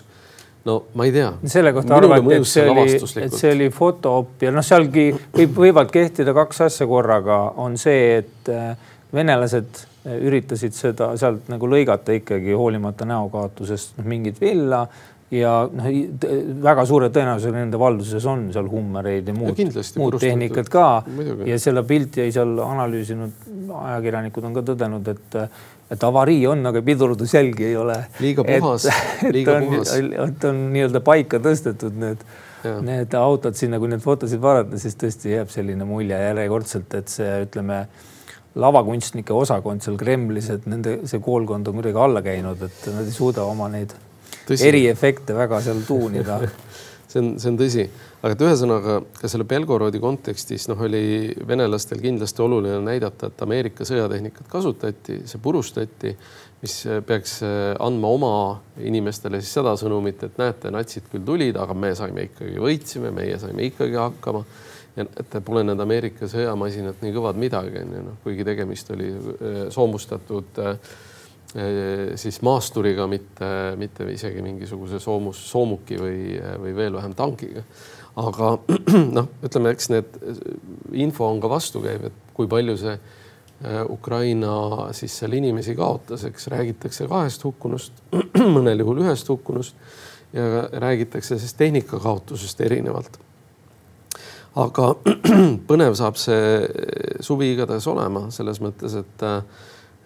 no 0.65 0.79
ma 0.95 1.05
ei 1.05 1.13
tea. 1.13 1.33
selle 1.47 1.73
kohta 1.73 1.97
arvati, 1.97 2.35
et 2.35 2.49
see 2.49 2.71
oli, 2.71 2.97
et 3.25 3.37
see 3.37 3.53
oli 3.55 3.69
fotoop 3.75 4.43
ja 4.47 4.53
noh, 4.55 4.65
sealgi 4.65 5.11
võib, 5.13 5.55
võivad 5.65 5.93
kehtida 5.95 6.35
kaks 6.37 6.65
asja 6.69 6.89
korraga, 6.91 7.41
on 7.63 7.79
see, 7.81 8.19
et 8.23 8.51
äh, 8.53 8.73
venelased 9.15 9.83
äh, 9.83 10.19
üritasid 10.29 10.77
seda 10.77 11.13
sealt 11.21 11.49
nagu 11.53 11.71
lõigata 11.71 12.17
ikkagi 12.17 12.57
hoolimata 12.57 13.09
näokaotusest 13.09 14.03
mingit 14.05 14.41
villa 14.41 14.87
ja 15.31 15.53
noh, 15.69 15.89
väga 16.65 16.85
suure 16.89 17.11
tõenäosusega 17.13 17.61
nende 17.61 17.81
valduses 17.81 18.25
on 18.31 18.47
seal 18.55 18.69
hummereid 18.73 19.29
ja 19.29 19.35
muud, 19.37 19.59
muud 20.01 20.19
tehnikat 20.23 20.71
ka. 20.73 20.87
ja 21.47 21.59
selle 21.61 21.85
pilti 21.89 22.25
ei 22.25 22.33
seal 22.33 22.57
analüüsinud 22.65 23.49
ajakirjanikud 23.69 24.49
on 24.49 24.57
ka 24.57 24.65
tõdenud, 24.73 25.13
et 25.13 25.43
et 25.89 26.05
avarii 26.05 26.43
on, 26.49 26.67
aga 26.69 26.83
pidurdusjälgi 26.85 27.65
ei 27.71 27.77
ole. 27.81 27.97
liiga 28.21 28.45
puhas, 28.45 28.89
liiga 29.37 29.57
on, 29.57 29.71
puhas. 29.71 29.95
et 29.97 30.45
on 30.49 30.61
nii-öelda 30.75 31.01
paika 31.05 31.41
tõstetud 31.45 31.97
need, 32.01 32.25
need 32.85 33.17
autod 33.17 33.57
sinna, 33.57 33.81
kui 33.81 33.89
neid 33.93 34.05
fotosid 34.05 34.43
vaadata, 34.43 34.81
siis 34.81 34.99
tõesti 35.01 35.33
jääb 35.33 35.53
selline 35.53 35.89
mulje 35.89 36.19
järjekordselt, 36.29 36.99
et 37.01 37.13
see, 37.13 37.31
ütleme, 37.47 37.87
lavakunstnike 38.59 39.33
osakond 39.33 39.85
seal 39.85 39.97
Kremlis, 40.01 40.51
et 40.53 40.69
nende 40.69 40.99
see 41.09 41.23
koolkond 41.25 41.71
on 41.71 41.81
kuidagi 41.81 42.05
alla 42.05 42.25
käinud, 42.27 42.69
et 42.69 42.91
nad 42.93 43.09
ei 43.09 43.15
suuda 43.15 43.47
oma 43.49 43.71
neid. 43.73 43.95
Eriefekte 44.57 45.37
väga 45.37 45.63
seal 45.65 45.83
tuunida. 45.87 46.41
See 47.09 47.23
on, 47.23 47.29
see 47.41 47.49
on 47.49 47.55
tõsi, 47.57 47.85
aga 48.21 48.35
et 48.35 48.43
ühesõnaga 48.45 48.99
ka 49.17 49.29
selle 49.33 49.47
Belgorodi 49.49 49.97
kontekstis 49.97 50.67
noh, 50.69 50.83
oli 50.85 51.31
venelastel 51.49 52.03
kindlasti 52.03 52.43
oluline 52.45 52.83
näidata, 52.85 53.31
et 53.31 53.45
Ameerika 53.47 53.87
sõjatehnikat 53.89 54.51
kasutati, 54.53 55.23
see 55.25 55.41
purustati, 55.41 56.13
mis 56.61 56.75
peaks 57.09 57.39
andma 57.81 58.13
oma 58.13 58.33
inimestele 58.85 59.41
siis 59.41 59.55
seda 59.57 59.73
sõnumit, 59.81 60.27
et 60.27 60.37
näete, 60.37 60.69
natsid 60.75 61.09
küll 61.09 61.25
tulid, 61.25 61.57
aga 61.57 61.73
me 61.73 61.95
saime 61.97 62.29
ikkagi, 62.29 62.61
võitsime, 62.61 63.15
meie 63.17 63.41
saime 63.41 63.71
ikkagi 63.71 63.97
hakkama. 63.97 64.45
Ja 64.99 65.05
et 65.07 65.37
pole 65.47 65.63
need 65.63 65.81
Ameerika 65.81 66.29
sõjamasinad 66.29 67.01
nii 67.01 67.13
kõvad 67.15 67.39
midagi, 67.39 67.87
onju, 67.87 68.05
noh, 68.05 68.21
kuigi 68.25 68.45
tegemist 68.45 68.91
oli 68.93 69.13
äh, 69.15 69.61
soomustatud 69.73 70.59
äh, 70.65 70.97
siis 72.19 72.43
maasturiga, 72.45 73.07
mitte, 73.09 73.47
mitte 73.81 74.05
isegi 74.13 74.43
mingisuguse 74.45 74.99
soomus, 75.01 75.41
soomuki 75.51 75.97
või, 76.01 76.19
või 76.61 76.75
veel 76.77 76.99
vähem 76.99 77.15
tankiga. 77.17 77.63
aga 78.21 78.51
noh, 79.17 79.31
ütleme, 79.47 79.73
eks 79.73 79.89
need 79.95 80.19
info 80.93 81.29
on 81.29 81.41
ka 81.41 81.49
vastukäiv, 81.49 82.11
et 82.11 82.35
kui 82.37 82.51
palju 82.51 82.77
see 82.77 82.99
Ukraina 83.91 84.91
siis 84.95 85.17
seal 85.19 85.33
inimesi 85.35 85.75
kaotas, 85.75 86.25
eks 86.29 86.47
räägitakse 86.53 87.09
kahest 87.09 87.45
hukkunust, 87.45 88.05
mõnel 88.57 88.85
juhul 88.85 89.01
ühest 89.07 89.29
hukkunust 89.33 89.75
ja 90.37 90.69
räägitakse 90.85 91.39
siis 91.41 91.57
tehnika 91.57 91.99
kaotusest 91.99 92.61
erinevalt. 92.61 93.19
aga 94.57 94.93
põnev 95.71 95.97
saab 95.97 96.21
see 96.21 96.69
suvi 97.25 97.55
igatahes 97.55 97.87
olema 97.89 98.27
selles 98.35 98.61
mõttes, 98.61 99.01
et 99.01 99.27
Äh, 99.29 99.43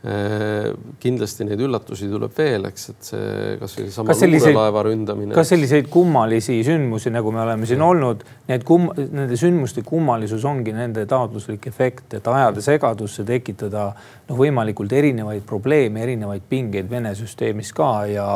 kindlasti 0.02 1.44
neid 1.46 1.60
üllatusi 1.62 2.08
tuleb 2.10 2.32
veel, 2.34 2.64
eks, 2.66 2.88
et 2.90 3.10
see 3.12 3.52
kasvõi 3.60 3.84
seesama 3.86 4.16
luurelaeva 4.18 4.82
ründamine. 4.88 5.34
kas 5.36 5.52
selliseid 5.52 5.86
kummalisi 5.92 6.56
sündmusi, 6.66 7.12
nagu 7.14 7.30
me 7.30 7.44
oleme 7.44 7.68
siin 7.70 7.84
olnud, 7.86 8.24
need 8.50 8.66
kum-, 8.66 8.90
nende 8.98 9.38
sündmuste 9.38 9.84
kummalisus 9.86 10.42
ongi 10.48 10.74
nende 10.74 11.06
taotluslik 11.06 11.70
efekt, 11.70 12.16
et 12.18 12.26
ajada 12.26 12.64
segadusse, 12.64 13.22
tekitada 13.28 13.92
noh, 13.94 14.36
võimalikult 14.42 14.90
erinevaid 14.98 15.46
probleeme, 15.46 16.02
erinevaid 16.02 16.50
pingeid 16.50 16.90
Vene 16.90 17.14
süsteemis 17.14 17.70
ka 17.76 17.92
ja 18.10 18.26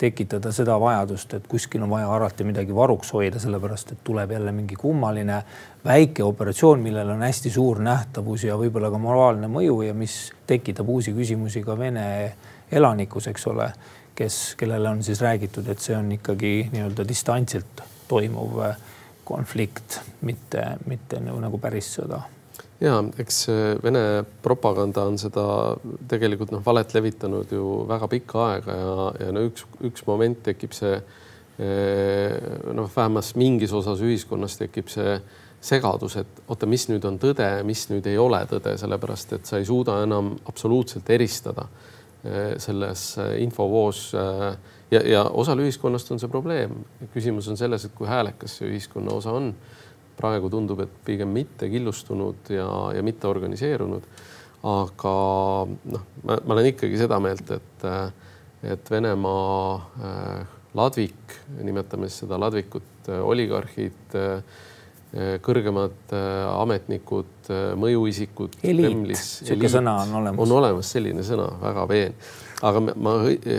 tekitada 0.00 0.52
seda 0.52 0.78
vajadust, 0.80 1.34
et 1.36 1.46
kuskil 1.48 1.82
on 1.84 1.90
vaja 1.92 2.08
alati 2.14 2.44
midagi 2.48 2.74
varuks 2.74 3.12
hoida, 3.12 3.40
sellepärast 3.42 3.92
et 3.92 4.00
tuleb 4.04 4.32
jälle 4.32 4.52
mingi 4.56 4.78
kummaline 4.80 5.42
väike 5.84 6.24
operatsioon, 6.24 6.80
millel 6.80 7.12
on 7.12 7.24
hästi 7.26 7.52
suur 7.52 7.82
nähtavus 7.84 8.46
ja 8.48 8.56
võib-olla 8.60 8.90
ka 8.92 9.00
moraalne 9.00 9.50
mõju 9.52 9.82
ja 9.84 9.94
mis 9.96 10.16
tekitab 10.48 10.88
uusi 10.88 11.12
küsimusi 11.16 11.64
ka 11.66 11.76
Vene 11.78 12.06
elanikus, 12.72 13.28
eks 13.28 13.46
ole, 13.52 13.68
kes, 14.16 14.40
kellele 14.60 14.88
on 14.88 15.04
siis 15.04 15.20
räägitud, 15.20 15.68
et 15.68 15.84
see 15.84 15.96
on 15.96 16.12
ikkagi 16.16 16.54
nii-öelda 16.72 17.08
distantsilt 17.08 17.84
toimuv 18.08 18.60
konflikt, 19.24 20.00
mitte, 20.26 20.64
mitte 20.88 21.20
nagu 21.20 21.60
päris 21.60 21.92
sõda 22.00 22.24
ja 22.80 22.96
eks 23.20 23.42
Vene 23.82 24.24
propaganda 24.42 25.04
on 25.08 25.18
seda 25.20 25.44
tegelikult 26.08 26.54
noh, 26.54 26.62
valet 26.64 26.94
levitanud 26.96 27.52
ju 27.52 27.84
väga 27.88 28.08
pikka 28.08 28.46
aega 28.46 28.76
ja, 28.78 29.10
ja 29.26 29.34
no 29.36 29.44
üks, 29.48 29.66
üks 29.84 30.06
moment 30.08 30.40
tekib 30.46 30.74
see 30.76 30.94
eh, 30.96 32.34
noh, 32.72 32.90
vähemalt 32.96 33.36
mingis 33.40 33.74
osas 33.76 34.00
ühiskonnas 34.04 34.56
tekib 34.60 34.88
see 34.92 35.18
segadus, 35.60 36.16
et 36.16 36.42
oota, 36.48 36.64
mis 36.64 36.86
nüüd 36.88 37.04
on 37.04 37.18
tõde, 37.20 37.46
mis 37.68 37.84
nüüd 37.90 38.06
ei 38.08 38.16
ole 38.16 38.40
tõde, 38.48 38.78
sellepärast 38.80 39.34
et 39.36 39.48
sa 39.48 39.60
ei 39.60 39.66
suuda 39.68 39.98
enam 40.06 40.32
absoluutselt 40.48 41.10
eristada 41.12 41.66
eh, 42.24 42.54
selles 42.56 43.10
infovoos 43.44 44.06
ja, 44.90 45.02
ja 45.04 45.24
osal 45.28 45.60
ühiskonnast 45.60 46.10
on 46.14 46.22
see 46.22 46.32
probleem. 46.32 46.80
küsimus 47.12 47.48
on 47.52 47.60
selles, 47.60 47.84
et 47.84 47.94
kui 47.94 48.08
häälekas 48.08 48.56
see 48.58 48.70
ühiskonna 48.72 49.14
osa 49.20 49.36
on 49.36 49.52
praegu 50.20 50.50
tundub, 50.52 50.84
et 50.84 50.92
pigem 51.06 51.32
mitte 51.34 51.70
killustunud 51.72 52.52
ja, 52.52 52.68
ja 52.96 53.04
mitte 53.06 53.28
organiseerunud. 53.30 54.06
aga 54.70 55.12
noh, 55.66 56.08
ma 56.28 56.54
olen 56.54 56.66
ikkagi 56.68 56.98
seda 57.00 57.16
meelt, 57.24 57.48
et, 57.56 57.86
et 58.74 58.90
Venemaa 58.92 59.76
äh, 59.76 60.58
ladvik, 60.76 61.38
nimetame 61.64 62.10
siis 62.10 62.26
seda 62.26 62.36
ladvikut 62.40 63.08
äh,, 63.08 63.22
oligarhid 63.24 64.18
äh,, 64.20 64.42
kõrgemad 65.42 66.12
äh, 66.14 66.44
ametnikud, 66.54 67.32
äh, 67.50 67.72
mõjuisikud. 67.80 68.60
on 70.04 70.14
olemas. 70.20 70.42
on 70.44 70.52
olemas 70.54 70.92
selline 70.94 71.24
sõna, 71.26 71.48
väga 71.62 71.86
veen. 71.90 72.14
aga 72.62 72.82
ma 72.94 73.16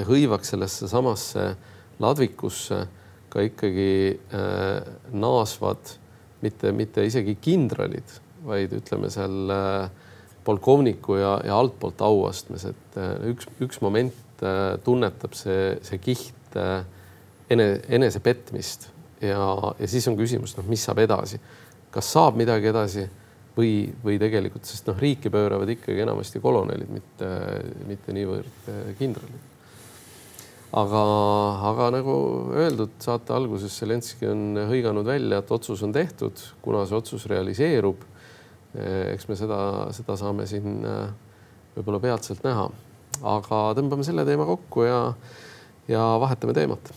hõivaks 0.07 0.53
sellesse 0.53 0.87
samasse 0.87 1.55
ladvikusse 1.99 2.85
ka 3.31 3.43
ikkagi 3.43 4.19
äh, 4.31 4.93
naasvad 5.11 5.97
mitte, 6.41 6.71
mitte 6.75 7.05
isegi 7.05 7.35
kindralid, 7.41 8.15
vaid 8.45 8.73
ütleme 8.77 9.09
seal 9.13 9.53
äh, 9.53 10.07
polkovniku 10.45 11.19
ja, 11.19 11.35
ja 11.45 11.59
altpoolt 11.61 12.01
auastmes, 12.05 12.65
et 12.71 12.97
äh, 12.99 13.13
üks, 13.31 13.49
üks 13.61 13.81
moment 13.85 14.41
äh, 14.45 14.77
tunnetab 14.85 15.37
see, 15.37 15.75
see 15.85 16.01
kiht 16.01 16.57
ene, 16.57 17.67
enesepetmist. 17.87 18.89
Ja, 19.21 19.45
ja 19.77 19.87
siis 19.87 20.07
on 20.09 20.17
küsimus, 20.17 20.55
noh, 20.57 20.65
mis 20.67 20.81
saab 20.83 21.03
edasi, 21.03 21.37
kas 21.93 22.09
saab 22.09 22.39
midagi 22.41 22.71
edasi 22.71 23.05
või, 23.53 23.85
või 24.01 24.17
tegelikult, 24.19 24.65
sest 24.65 24.89
noh, 24.89 24.97
riiki 24.97 25.29
pööravad 25.31 25.69
ikkagi 25.69 26.01
enamasti 26.01 26.41
kolonelid, 26.41 26.89
mitte, 26.89 27.31
mitte 27.85 28.17
niivõrd 28.17 28.97
kindralid 28.97 29.50
aga, 30.71 31.01
aga 31.71 31.89
nagu 31.97 32.15
öeldud, 32.55 32.95
saate 33.03 33.35
alguses 33.35 33.75
Zelenskõi 33.81 34.29
on 34.31 34.63
hõiganud 34.69 35.07
välja, 35.07 35.41
et 35.41 35.51
otsus 35.51 35.83
on 35.83 35.93
tehtud, 35.95 36.39
kuna 36.63 36.85
see 36.87 36.97
otsus 36.97 37.27
realiseerub. 37.31 38.07
Eh, 38.71 39.11
eks 39.11 39.27
me 39.27 39.35
seda, 39.35 39.59
seda 39.95 40.15
saame 40.19 40.47
siin 40.47 40.79
eh, 40.87 41.11
võib-olla 41.75 41.99
peatselt 42.03 42.43
näha, 42.47 42.69
aga 43.19 43.61
tõmbame 43.75 44.07
selle 44.07 44.23
teema 44.27 44.47
kokku 44.47 44.87
ja, 44.87 44.99
ja 45.91 46.05
vahetame 46.23 46.55
teemat 46.55 46.93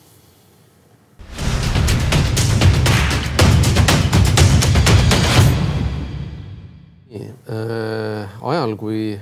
äh, 7.51 8.39
ajal, 8.43 8.79
kui 8.79 9.15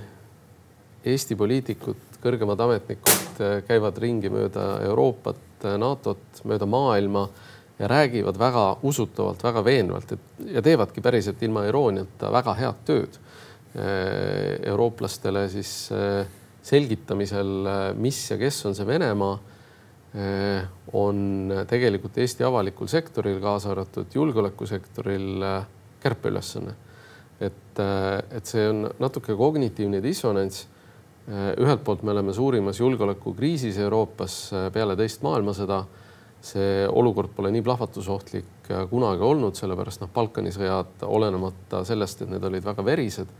Eesti 1.03 1.35
poliitikud 1.37 2.12
kõrgemad 2.23 2.61
ametnikud 2.63 3.41
äh, 3.43 3.57
käivad 3.67 3.99
ringi 4.03 4.31
mööda 4.33 4.67
Euroopat, 4.87 5.43
äh, 5.65 5.77
NATO-t, 5.81 6.43
mööda 6.49 6.69
maailma 6.71 7.27
ja 7.79 7.89
räägivad 7.91 8.39
väga 8.39 8.67
usutavalt, 8.87 9.43
väga 9.43 9.65
veenvalt, 9.67 10.15
et 10.15 10.45
ja 10.55 10.63
teevadki 10.63 11.03
päriselt 11.03 11.43
ilma 11.43 11.67
irooniata 11.67 12.31
väga 12.33 12.55
head 12.61 12.85
tööd 12.89 13.19
äh, 13.19 14.61
eurooplastele 14.71 15.49
siis 15.51 15.73
selgitamisel, 16.63 17.67
mis 17.99 18.21
ja 18.31 18.37
kes 18.39 18.61
on 18.69 18.77
see 18.79 18.87
Venemaa, 18.87 19.33
on 20.95 21.17
tegelikult 21.67 22.19
Eesti 22.21 22.45
avalikul 22.47 22.87
sektoril, 22.87 23.41
kaasa 23.43 23.73
arvatud 23.73 24.13
julgeolekusektoril 24.15 25.43
kärpeülesanne. 26.05 26.75
et, 27.41 27.81
et 28.31 28.47
see 28.47 28.69
on 28.69 28.85
natuke 29.03 29.35
kognitiivne 29.35 30.03
dissonants 30.05 30.69
ühelt 31.31 31.85
poolt 31.85 32.03
me 32.03 32.11
oleme 32.11 32.33
suurimas 32.35 32.81
julgeolekukriisis 32.81 33.79
Euroopas 33.79 34.37
äh, 34.53 34.71
peale 34.73 34.97
teist 34.99 35.23
maailmasõda. 35.23 35.85
see 36.43 36.89
olukord 36.91 37.31
pole 37.37 37.53
nii 37.55 37.63
plahvatusohtlik 37.63 38.71
äh, 38.71 38.81
kunagi 38.91 39.23
olnud, 39.23 39.55
sellepärast 39.55 40.01
noh, 40.03 40.11
Balkani 40.11 40.51
sõjad, 40.51 41.05
olenemata 41.07 41.85
sellest, 41.87 42.23
et 42.23 42.33
need 42.33 42.43
olid 42.43 42.65
väga 42.67 42.83
verised, 42.83 43.31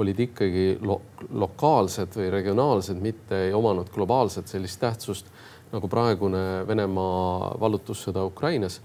olid 0.00 0.20
ikkagi 0.24 0.78
lo 0.80 1.02
lokaalsed 1.28 2.16
või 2.16 2.30
regionaalsed, 2.32 2.96
mitte 2.96 3.42
ei 3.48 3.52
omanud 3.52 3.92
globaalset 3.92 4.48
sellist 4.48 4.80
tähtsust 4.80 5.28
nagu 5.74 5.88
praegune 5.92 6.64
Venemaa 6.66 7.52
vallutussõda 7.60 8.24
Ukrainas. 8.24 8.80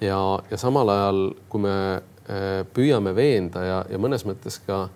ja, 0.00 0.40
ja 0.50 0.56
samal 0.56 0.88
ajal, 0.88 1.22
kui 1.48 1.60
me 1.60 1.76
püüame 2.72 3.12
veenda 3.14 3.60
ja, 3.60 3.78
ja 3.90 3.98
mõnes 4.00 4.24
mõttes 4.24 4.56
ka 4.64 4.88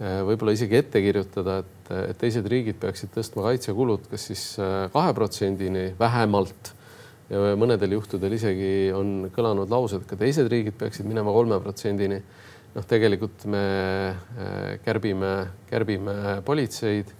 võib-olla 0.00 0.54
isegi 0.56 0.78
ette 0.80 1.00
kirjutada, 1.04 1.58
et 1.60 1.73
et, 1.84 2.10
et 2.10 2.18
teised 2.18 2.46
riigid 2.48 2.78
peaksid 2.80 3.12
tõstma 3.14 3.44
kaitsekulud 3.48 4.08
kas 4.10 4.30
siis 4.30 4.44
äh, 4.62 4.86
kahe 4.92 5.12
protsendini 5.16 5.92
vähemalt 5.98 6.72
ja 7.30 7.54
mõnedel 7.58 7.96
juhtudel 7.96 8.34
isegi 8.36 8.92
on 8.94 9.30
kõlanud 9.34 9.70
laused, 9.70 10.04
ka 10.08 10.16
teised 10.20 10.48
riigid 10.50 10.76
peaksid 10.78 11.06
minema 11.08 11.32
kolme 11.32 11.60
protsendini. 11.62 12.20
noh, 12.74 12.86
tegelikult 12.90 13.44
me 13.46 13.64
äh, 14.10 14.80
kärbime, 14.84 15.34
kärbime 15.70 16.40
politseid, 16.44 17.12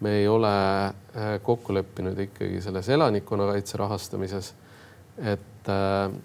me 0.00 0.16
ei 0.22 0.28
ole 0.28 0.52
äh, 0.86 1.36
kokku 1.42 1.74
leppinud 1.74 2.18
ikkagi 2.18 2.60
selles 2.60 2.88
elanikkonnakaitse 2.88 3.78
rahastamises. 3.78 4.54
et, 5.18 5.68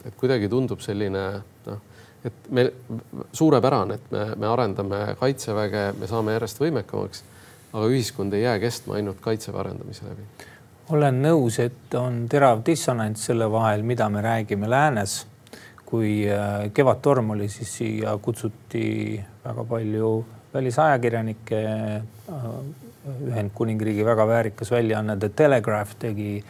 et 0.05 0.15
kuidagi 0.17 0.47
tundub 0.49 0.79
selline 0.81 1.23
noh, 1.65 1.81
et 2.25 2.49
me 2.49 2.71
suurepärane, 3.33 3.93
et 3.93 4.11
me, 4.11 4.23
me 4.35 4.47
arendame 4.47 5.01
kaitseväge, 5.19 5.91
me 5.99 6.07
saame 6.07 6.33
järjest 6.33 6.61
võimekamaks 6.63 7.23
aga 7.73 7.87
ühiskond 7.91 8.33
ei 8.33 8.43
jää 8.43 8.59
kestma 8.59 8.95
ainult 8.95 9.19
kaitseväe 9.21 9.59
arendamise 9.59 10.05
läbi. 10.07 10.27
olen 10.89 11.21
nõus, 11.23 11.59
et 11.59 11.93
on 11.99 12.25
terav 12.29 12.63
dissonants 12.65 13.25
selle 13.29 13.51
vahel, 13.51 13.83
mida 13.83 14.09
me 14.09 14.21
räägime 14.21 14.69
läänes. 14.69 15.25
kui 15.85 16.27
äh, 16.27 16.71
Kevadtorm 16.73 17.29
oli, 17.29 17.47
siis 17.49 17.77
siia 17.77 18.17
kutsuti 18.21 19.23
väga 19.45 19.63
palju 19.63 20.25
välisajakirjanikke. 20.53 21.61
Äh, 22.29 22.43
Ühendkuningriigi 23.07 24.03
väga 24.05 24.25
väärikas 24.27 24.71
väljaanne 24.71 25.15
The 25.17 25.29
Telegraph 25.29 25.95
tegi 25.99 26.43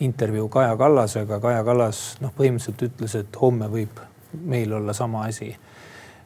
intervjuu 0.00 0.48
Kaja 0.48 0.76
Kallasega. 0.76 1.40
Kaja 1.40 1.60
Kallas 1.64 2.00
noh, 2.20 2.32
põhimõtteliselt 2.32 2.86
ütles, 2.86 3.16
et 3.20 3.36
homme 3.40 3.68
võib 3.68 4.00
meil 4.48 4.72
olla 4.72 4.96
sama 4.96 5.26
asi. 5.28 5.50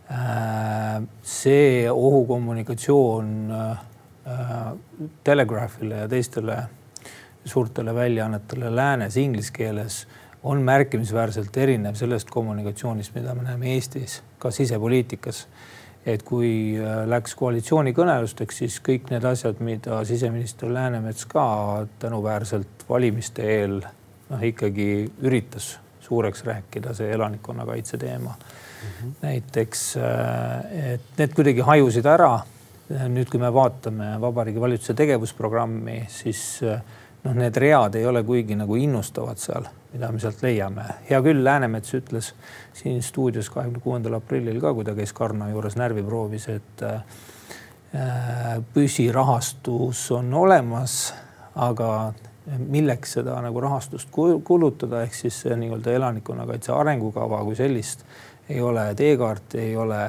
Äh, 0.06 1.02
see 1.22 1.90
ohukommunikatsioon 1.90 3.50
Telegraphile 5.24 6.02
ja 6.02 6.08
teistele 6.08 6.56
suurtele 7.44 7.94
väljaannetele 7.94 8.76
läänes 8.76 9.16
inglise 9.16 9.52
keeles 9.52 10.06
on 10.42 10.62
märkimisväärselt 10.62 11.56
erinev 11.56 11.94
sellest 11.94 12.30
kommunikatsioonist, 12.30 13.14
mida 13.14 13.34
me 13.34 13.42
näeme 13.42 13.72
Eestis 13.74 14.22
ka 14.38 14.50
sisepoliitikas. 14.50 15.48
et 16.06 16.22
kui 16.22 16.76
äh, 16.78 17.00
läks 17.10 17.32
koalitsioonikõnelusteks, 17.34 18.60
siis 18.60 18.76
kõik 18.78 19.08
need 19.10 19.24
asjad, 19.26 19.58
mida 19.58 19.96
siseminister 20.06 20.70
Läänemets 20.70 21.24
ka 21.26 21.86
tänuväärselt 21.98 22.84
valimiste 22.88 23.42
eel 23.42 23.80
noh, 24.30 24.42
ikkagi 24.42 25.10
üritas 25.18 25.72
suureks 26.00 26.44
rääkida, 26.46 26.94
see 26.94 27.10
elanikkonnakaitse 27.10 27.98
teema 27.98 28.36
mm. 28.36 28.86
-hmm. 28.86 29.16
näiteks, 29.22 29.96
äh, 29.96 30.92
et 30.92 31.18
need 31.18 31.34
kuidagi 31.34 31.60
hajusid 31.60 32.06
ära. 32.06 32.38
Nüüd, 32.88 33.30
kui 33.30 33.40
me 33.42 33.50
vaatame 33.54 34.14
Vabariigi 34.22 34.60
Valitsuse 34.62 34.94
tegevusprogrammi, 34.98 36.04
siis 36.12 36.42
äh, 36.62 36.78
noh, 37.24 37.34
need 37.34 37.58
read 37.58 37.98
ei 37.98 38.06
ole 38.06 38.22
kuigi 38.26 38.58
nagu 38.58 38.78
innustavad 38.78 39.42
seal 39.42 39.66
mida 39.96 40.12
me 40.12 40.20
sealt 40.20 40.42
leiame. 40.44 40.84
hea 41.08 41.20
küll, 41.24 41.42
Läänemets 41.44 41.94
ütles 41.96 42.32
siin 42.76 43.02
stuudios 43.04 43.48
kahekümne 43.52 43.80
kuuendal 43.84 44.18
aprillil 44.18 44.60
ka, 44.60 44.74
kui 44.76 44.84
ta 44.84 44.94
käis 44.96 45.14
Karno 45.16 45.48
juures 45.50 45.76
närviproovis, 45.80 46.48
et 46.52 46.84
äh, 46.84 48.60
püsirahastus 48.74 50.04
on 50.16 50.32
olemas, 50.34 51.14
aga 51.56 51.90
milleks 52.46 53.16
seda 53.16 53.38
nagu 53.42 53.60
rahastust 53.62 54.12
kulutada, 54.12 55.02
ehk 55.06 55.16
siis 55.16 55.40
nii-öelda 55.48 55.96
elanikkonnakaitse 55.96 56.74
arengukava 56.74 57.40
kui 57.46 57.56
sellist 57.58 58.04
ei 58.48 58.60
ole, 58.60 58.94
teekaarti 58.94 59.58
ei 59.58 59.76
ole, 59.76 60.02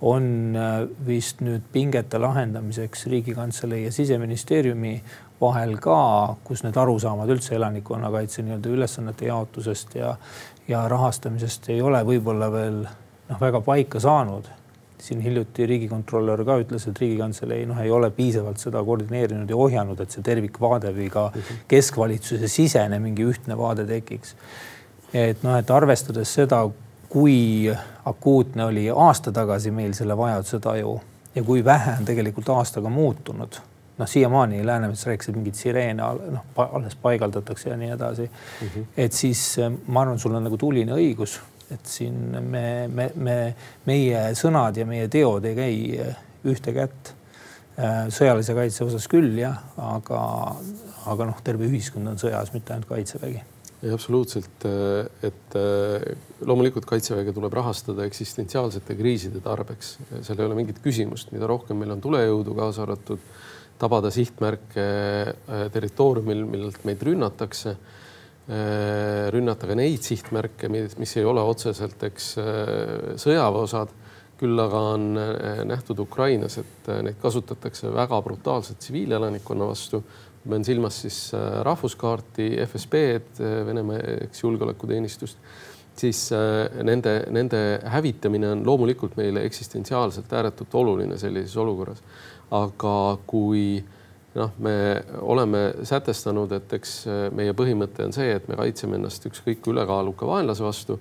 on 0.00 0.56
äh, 0.56 0.82
vist 1.06 1.40
nüüd 1.42 1.64
pingete 1.72 2.18
lahendamiseks 2.22 3.06
Riigikantselei 3.06 3.84
ja 3.84 3.92
siseministeeriumi 3.92 4.92
vahel 5.40 5.76
ka, 5.82 6.36
kus 6.44 6.62
need 6.66 6.76
arusaamad 6.78 7.30
üldse 7.30 7.54
elanikkonnakaitse 7.58 8.42
nii-öelda 8.42 8.70
ülesannete 8.74 9.28
jaotusest 9.30 9.94
ja, 9.98 10.14
ja 10.68 10.84
rahastamisest 10.90 11.70
ei 11.74 11.82
ole 11.82 12.02
võib-olla 12.06 12.50
veel 12.52 12.80
noh, 12.84 13.40
väga 13.40 13.60
paika 13.64 14.00
saanud. 14.02 14.54
siin 14.98 15.20
hiljuti 15.22 15.66
riigikontrolör 15.66 16.40
ka 16.44 16.56
ütles, 16.58 16.88
et 16.90 16.98
Riigikantselei 16.98 17.66
noh, 17.70 17.78
ei 17.78 17.90
ole 17.90 18.08
piisavalt 18.10 18.58
seda 18.58 18.80
koordineerinud 18.82 19.50
ja 19.50 19.56
ohjanud, 19.56 20.00
et 20.02 20.10
see 20.10 20.24
tervikvaade 20.26 20.90
või 20.96 21.06
ka 21.14 21.28
mhm. 21.28 21.60
keskvalitsuse 21.70 22.48
sisene 22.50 22.98
mingi 22.98 23.22
ühtne 23.22 23.54
vaade 23.58 23.86
tekiks. 23.86 24.34
et 25.14 25.42
noh, 25.46 25.54
et 25.54 25.70
arvestades 25.70 26.34
seda, 26.34 26.64
kui 27.08 27.76
akuutne 28.04 28.64
oli 28.64 28.90
aasta 28.90 29.32
tagasi 29.32 29.70
meil 29.70 29.94
selle 29.96 30.16
vajaduse 30.16 30.60
taju 30.60 31.00
ja 31.34 31.42
kui 31.42 31.64
vähe 31.64 31.96
on 31.98 32.04
tegelikult 32.08 32.48
aastaga 32.52 32.88
muutunud 32.92 33.60
noh, 33.98 34.08
siiamaani 34.08 34.66
Läänemets 34.66 35.06
rääkis, 35.06 35.28
et 35.28 35.36
mingeid 35.36 35.58
sireene 35.58 36.02
noh, 36.02 36.44
alles 36.64 36.96
paigaldatakse 37.02 37.70
ja 37.70 37.76
nii 37.76 37.90
edasi 37.90 38.30
mm. 38.30 38.68
-hmm. 38.68 38.86
et 38.96 39.12
siis 39.12 39.58
äh, 39.58 39.72
ma 39.86 40.00
arvan, 40.00 40.18
sul 40.18 40.34
on 40.34 40.44
nagu 40.44 40.56
tuline 40.56 40.92
õigus, 40.92 41.38
et 41.70 41.86
siin 41.86 42.14
me, 42.40 42.88
me, 42.88 43.10
me, 43.14 43.54
meie 43.86 44.24
sõnad 44.34 44.76
ja 44.76 44.86
meie 44.86 45.08
teod 45.08 45.44
ei 45.44 45.54
käi 45.54 46.00
äh, 46.00 46.16
ühte 46.44 46.72
kätt. 46.72 47.14
Äh, 47.78 48.08
sõjalise 48.08 48.54
kaitse 48.54 48.84
osas 48.84 49.08
küll 49.08 49.38
jah, 49.38 49.58
aga, 49.76 50.22
aga 51.06 51.28
noh, 51.30 51.42
terve 51.44 51.66
ühiskond 51.66 52.08
on 52.08 52.18
sõjas, 52.18 52.52
mitte 52.52 52.74
ainult 52.74 52.88
kaitsevägi 52.88 53.42
ei, 53.82 53.92
absoluutselt, 53.94 54.64
et 55.22 55.54
loomulikult 56.46 56.86
kaitseväge 56.88 57.30
tuleb 57.36 57.54
rahastada 57.54 58.06
eksistentsiaalsete 58.08 58.96
kriiside 58.98 59.42
tarbeks, 59.44 59.92
seal 60.26 60.40
ei 60.40 60.48
ole 60.48 60.56
mingit 60.58 60.80
küsimust, 60.82 61.30
mida 61.30 61.46
rohkem 61.46 61.78
meil 61.78 61.94
on 61.94 62.02
tulejõudu, 62.02 62.56
kaasa 62.58 62.82
arvatud 62.86 63.22
tabada 63.78 64.10
sihtmärke 64.10 64.84
äh, 64.84 65.64
territooriumil, 65.72 66.44
millelt 66.48 66.84
meid 66.88 67.02
rünnatakse. 67.06 67.76
Äh, 68.48 69.28
rünnata 69.34 69.68
ka 69.68 69.76
neid 69.78 70.04
sihtmärke, 70.06 70.70
mis 70.72 71.16
ei 71.20 71.26
ole 71.28 71.44
otseselt, 71.44 72.02
eks 72.08 72.30
äh, 72.42 72.52
sõjaväeosad, 73.20 73.94
küll 74.38 74.60
aga 74.62 74.80
on 74.94 75.06
nähtud 75.66 75.98
Ukrainas, 75.98 76.60
et 76.60 76.88
neid 77.02 77.16
kasutatakse 77.18 77.90
väga 77.90 78.20
brutaalselt 78.22 78.78
tsiviilelanikkonna 78.78 79.66
vastu. 79.66 79.98
Ma 80.48 80.56
pean 80.56 80.64
silmas 80.64 81.02
siis 81.04 81.18
rahvuskaarti, 81.66 82.54
FSB-d, 82.64 83.42
Venemaa, 83.68 83.98
eks 84.24 84.40
julgeolekuteenistust 84.42 85.36
siis 85.98 86.28
nende, 86.86 87.12
nende 87.34 87.60
hävitamine 87.90 88.52
on 88.54 88.60
loomulikult 88.64 89.16
meile 89.18 89.42
eksistentsiaalselt 89.44 90.32
ääretult 90.32 90.74
oluline 90.78 91.18
sellises 91.18 91.56
olukorras 91.58 92.00
aga 92.54 93.18
kui 93.28 93.78
noh, 94.38 94.52
me 94.62 94.74
oleme 95.20 95.62
sätestanud, 95.86 96.52
et 96.56 96.72
eks 96.78 96.94
äh, 97.08 97.22
meie 97.34 97.54
põhimõte 97.56 98.06
on 98.06 98.14
see, 98.14 98.30
et 98.36 98.46
me 98.48 98.56
kaitseme 98.58 98.98
ennast 98.98 99.26
ükskõik 99.28 99.62
kui 99.64 99.74
ülekaaluka 99.74 100.28
vaenlase 100.28 100.64
vastu. 100.64 100.98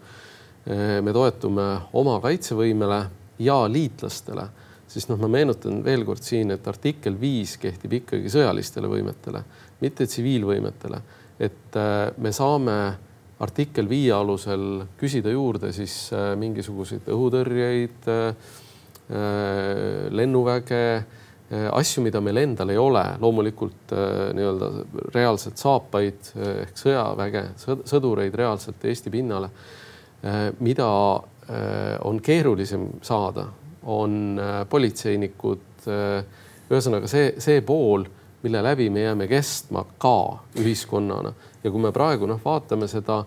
Äh, 0.67 0.97
me 1.05 1.13
toetume 1.15 1.67
oma 1.97 2.17
kaitsevõimele 2.23 3.01
ja 3.43 3.59
liitlastele, 3.71 4.47
siis 4.97 5.07
noh, 5.11 5.19
ma 5.21 5.29
meenutan 5.29 5.83
veel 5.85 6.05
kord 6.07 6.25
siin, 6.25 6.51
et 6.55 6.67
artikkel 6.67 7.17
viis 7.21 7.55
kehtib 7.61 7.99
ikkagi 7.99 8.31
sõjalistele 8.33 8.89
võimetele, 8.89 9.43
mitte 9.83 10.07
tsiviilvõimetele. 10.09 11.01
et 11.39 11.75
äh, 11.77 12.09
me 12.17 12.31
saame 12.33 12.77
artikkel 13.39 13.85
viie 13.85 14.11
alusel 14.11 14.87
küsida 14.97 15.29
juurde 15.29 15.69
siis 15.71 16.09
mingisuguseid 16.41 17.05
õhutõrjeid, 17.13 18.07
lennuväge 20.17 20.81
Äh, 21.47 21.69
asju, 21.71 22.01
mida 22.03 22.19
meil 22.19 22.41
endal 22.41 22.73
ei 22.73 22.79
ole, 22.79 23.01
loomulikult 23.23 23.93
äh, 23.95 24.33
nii-öelda 24.35 24.67
reaalselt 25.15 25.61
saapaid 25.61 26.33
äh, 26.35 26.49
ehk 26.65 26.81
sõjaväge, 26.81 27.43
sõdureid 27.87 28.35
reaalselt 28.35 28.83
Eesti 28.83 29.13
pinnale. 29.13 29.51
mida 30.59 30.85
on 32.03 32.17
keerulisem 32.19 32.87
saada, 33.05 33.43
on 33.87 34.39
politseinikud. 34.69 35.87
ühesõnaga 36.67 37.07
see, 37.07 37.31
see 37.39 37.61
pool, 37.63 38.03
mille 38.43 38.61
läbi 38.63 38.89
me 38.91 39.05
jääme 39.05 39.27
kestma 39.31 39.85
ka 39.97 40.39
ühiskonnana 40.59 41.31
ja 41.63 41.71
kui 41.71 41.81
me 41.81 41.93
praegu 41.95 42.27
noh, 42.27 42.41
vaatame 42.43 42.89
seda 42.91 43.21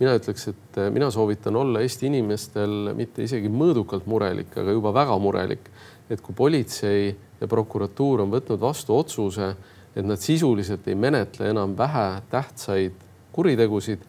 mina 0.00 0.14
ütleks, 0.16 0.46
et 0.48 0.78
mina 0.94 1.10
soovitan 1.12 1.56
olla 1.60 1.82
Eesti 1.84 2.08
inimestel 2.08 2.94
mitte 2.96 3.24
isegi 3.26 3.50
mõõdukalt 3.52 4.08
murelik, 4.08 4.56
aga 4.56 4.72
juba 4.72 4.94
väga 4.96 5.18
murelik. 5.20 5.70
et 6.10 6.20
kui 6.20 6.34
politsei 6.34 7.14
ja 7.40 7.46
prokuratuur 7.46 8.24
on 8.24 8.32
võtnud 8.32 8.58
vastu 8.60 8.96
otsuse, 8.96 9.52
et 9.94 10.06
nad 10.06 10.18
sisuliselt 10.18 10.88
ei 10.88 10.96
menetle 10.98 11.50
enam 11.52 11.76
vähetähtsaid 11.78 12.96
kuritegusid, 13.32 14.02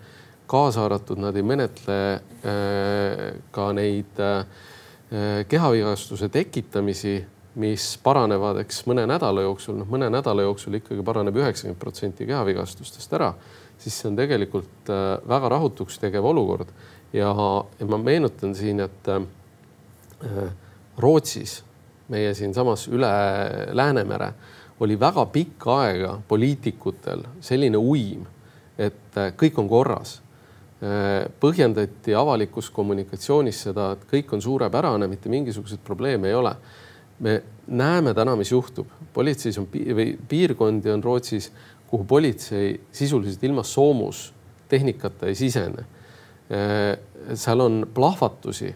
kaasa 0.47 0.86
arvatud 0.86 1.21
nad 1.21 1.36
ei 1.36 1.45
menetle 1.45 1.99
äh, 2.15 3.21
ka 3.51 3.69
neid 3.73 4.19
äh, 4.19 4.45
kehavigastuse 5.52 6.30
tekitamisi, 6.32 7.17
mis 7.60 7.86
paranevad, 8.04 8.62
eks 8.62 8.86
mõne 8.88 9.04
nädala 9.12 9.43
jooksul, 9.43 9.76
noh, 9.82 9.89
mõne 9.91 10.08
nädala 10.08 10.45
jooksul 10.45 10.78
ikkagi 10.80 11.04
paraneb 11.04 11.36
üheksakümmend 11.36 11.80
protsenti 11.82 12.28
kehavigastustest 12.30 13.12
ära, 13.17 13.34
siis 13.82 13.97
see 14.00 14.08
on 14.08 14.15
tegelikult 14.15 14.91
äh, 14.93 15.17
väga 15.28 15.52
rahutuks 15.52 16.00
tegev 16.00 16.30
olukord 16.32 16.71
ja, 17.13 17.34
ma 17.88 18.00
meenutan 18.00 18.56
siin, 18.56 18.80
et 18.80 19.10
Rootsis 21.02 21.62
meie 22.12 22.34
siinsamas 22.38 22.88
üle 22.91 23.10
Läänemere 23.74 24.34
oli 24.80 25.00
väga 25.00 25.26
pikka 25.26 25.78
aega 25.84 26.15
poliitikutel 26.28 27.24
selline 27.41 27.78
uim, 27.78 28.26
et 28.78 29.17
kõik 29.38 29.60
on 29.62 29.69
korras. 29.69 30.19
Põhjendati 30.82 32.15
avalikus 32.17 32.72
kommunikatsioonis 32.74 33.60
seda, 33.67 33.91
et 33.94 34.06
kõik 34.10 34.32
on 34.34 34.41
suurepärane, 34.41 35.06
mitte 35.06 35.30
mingisuguseid 35.30 35.84
probleeme 35.86 36.32
ei 36.32 36.34
ole. 36.34 36.56
me 37.21 37.36
näeme 37.67 38.13
täna, 38.17 38.34
mis 38.36 38.50
juhtub, 38.52 38.88
politseis 39.13 39.60
on 39.62 39.67
või 39.69 40.15
piirkondi 40.27 40.90
on 40.90 41.04
Rootsis, 41.04 41.52
kuhu 41.88 42.04
politsei 42.04 42.79
sisuliselt 42.92 43.44
ilma 43.44 43.63
soomustehnikata 43.63 45.27
ei 45.29 45.36
sisene. 45.36 45.86
Äh, 46.50 46.98
seal 47.38 47.62
on 47.62 47.84
plahvatusi 47.94 48.73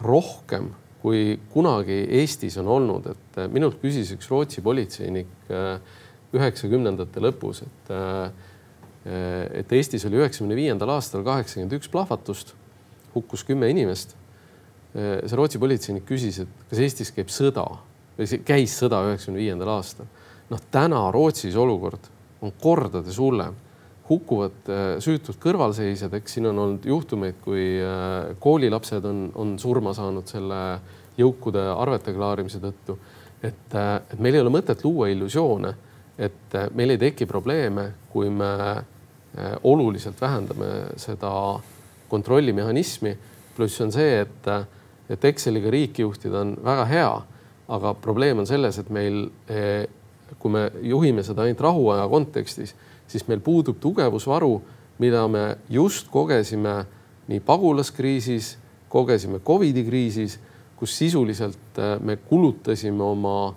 rohkem 0.00 0.70
kui 1.02 1.38
kunagi 1.52 2.02
Eestis 2.20 2.58
on 2.58 2.68
olnud, 2.74 3.06
et 3.12 3.40
äh, 3.40 3.48
minult 3.52 3.78
küsis 3.82 4.10
üks 4.14 4.30
Rootsi 4.30 4.62
politseinik 4.64 5.50
äh, 5.50 5.78
üheksakümnendate 6.34 7.22
lõpus, 7.24 7.62
et 7.64 7.92
et 9.04 9.72
Eestis 9.72 10.04
oli 10.08 10.18
üheksakümne 10.18 10.56
viiendal 10.58 10.90
aastal 10.96 11.22
kaheksakümmend 11.24 11.76
üks 11.78 11.90
plahvatust, 11.92 12.54
hukkus 13.14 13.44
kümme 13.46 13.70
inimest. 13.70 14.16
see 14.92 15.36
Rootsi 15.36 15.60
politseinik 15.60 16.04
küsis, 16.08 16.40
et 16.42 16.66
kas 16.70 16.80
Eestis 16.82 17.12
käib 17.14 17.30
sõda 17.30 17.64
või 18.18 18.40
käis 18.44 18.74
sõda 18.80 19.04
üheksakümne 19.06 19.38
viiendal 19.38 19.70
aastal. 19.76 20.06
noh, 20.50 20.60
täna 20.70 21.10
Rootsis 21.12 21.56
olukord 21.56 22.10
on 22.42 22.52
kordades 22.60 23.18
hullem 23.18 23.54
hukkuvad 24.08 24.70
äh, 24.72 24.86
süütud 25.04 25.36
kõrvalseisjad, 25.42 26.14
eks 26.16 26.38
siin 26.38 26.48
on 26.50 26.62
olnud 26.64 26.86
juhtumeid, 26.88 27.40
kui 27.44 27.64
äh, 27.82 28.32
koolilapsed 28.40 29.04
on, 29.08 29.26
on 29.36 29.56
surma 29.60 29.92
saanud 29.96 30.28
selle 30.30 30.60
jõukude 31.18 31.62
arvete 31.74 32.14
klaarimise 32.16 32.60
tõttu. 32.62 32.98
et, 33.42 33.74
et 33.74 34.18
meil 34.18 34.34
ei 34.34 34.42
ole 34.42 34.50
mõtet 34.50 34.80
luua 34.84 35.10
illusioone, 35.12 35.74
et 36.18 36.56
meil 36.74 36.90
ei 36.94 36.98
teki 36.98 37.26
probleeme, 37.30 37.92
kui 38.10 38.30
me 38.30 38.52
oluliselt 39.62 40.20
vähendame 40.20 40.96
seda 40.96 41.30
kontrollimehhanismi. 42.08 43.18
pluss 43.56 43.80
on 43.80 43.92
see, 43.92 44.20
et, 44.20 44.48
et 45.10 45.24
Exceliga 45.24 45.70
riiki 45.70 46.02
juhtida 46.02 46.40
on 46.40 46.56
väga 46.64 46.84
hea, 46.84 47.10
aga 47.68 47.94
probleem 47.94 48.38
on 48.38 48.46
selles, 48.46 48.78
et 48.78 48.90
meil, 48.90 49.28
kui 50.38 50.50
me 50.50 50.68
juhime 50.82 51.22
seda 51.26 51.42
ainult 51.42 51.60
rahuaja 51.60 52.06
kontekstis, 52.08 52.74
siis 53.08 53.26
meil 53.28 53.42
puudub 53.44 53.80
tugevusvaru, 53.80 54.52
mida 54.98 55.24
me 55.28 55.44
just 55.70 56.08
kogesime 56.10 56.84
nii 57.28 57.40
pagulaskriisis, 57.44 58.56
kogesime 58.88 59.40
Covidi 59.44 59.84
kriisis, 59.84 60.38
kus 60.76 60.94
sisuliselt 60.98 61.80
me 62.00 62.16
kulutasime 62.16 63.02
oma 63.02 63.54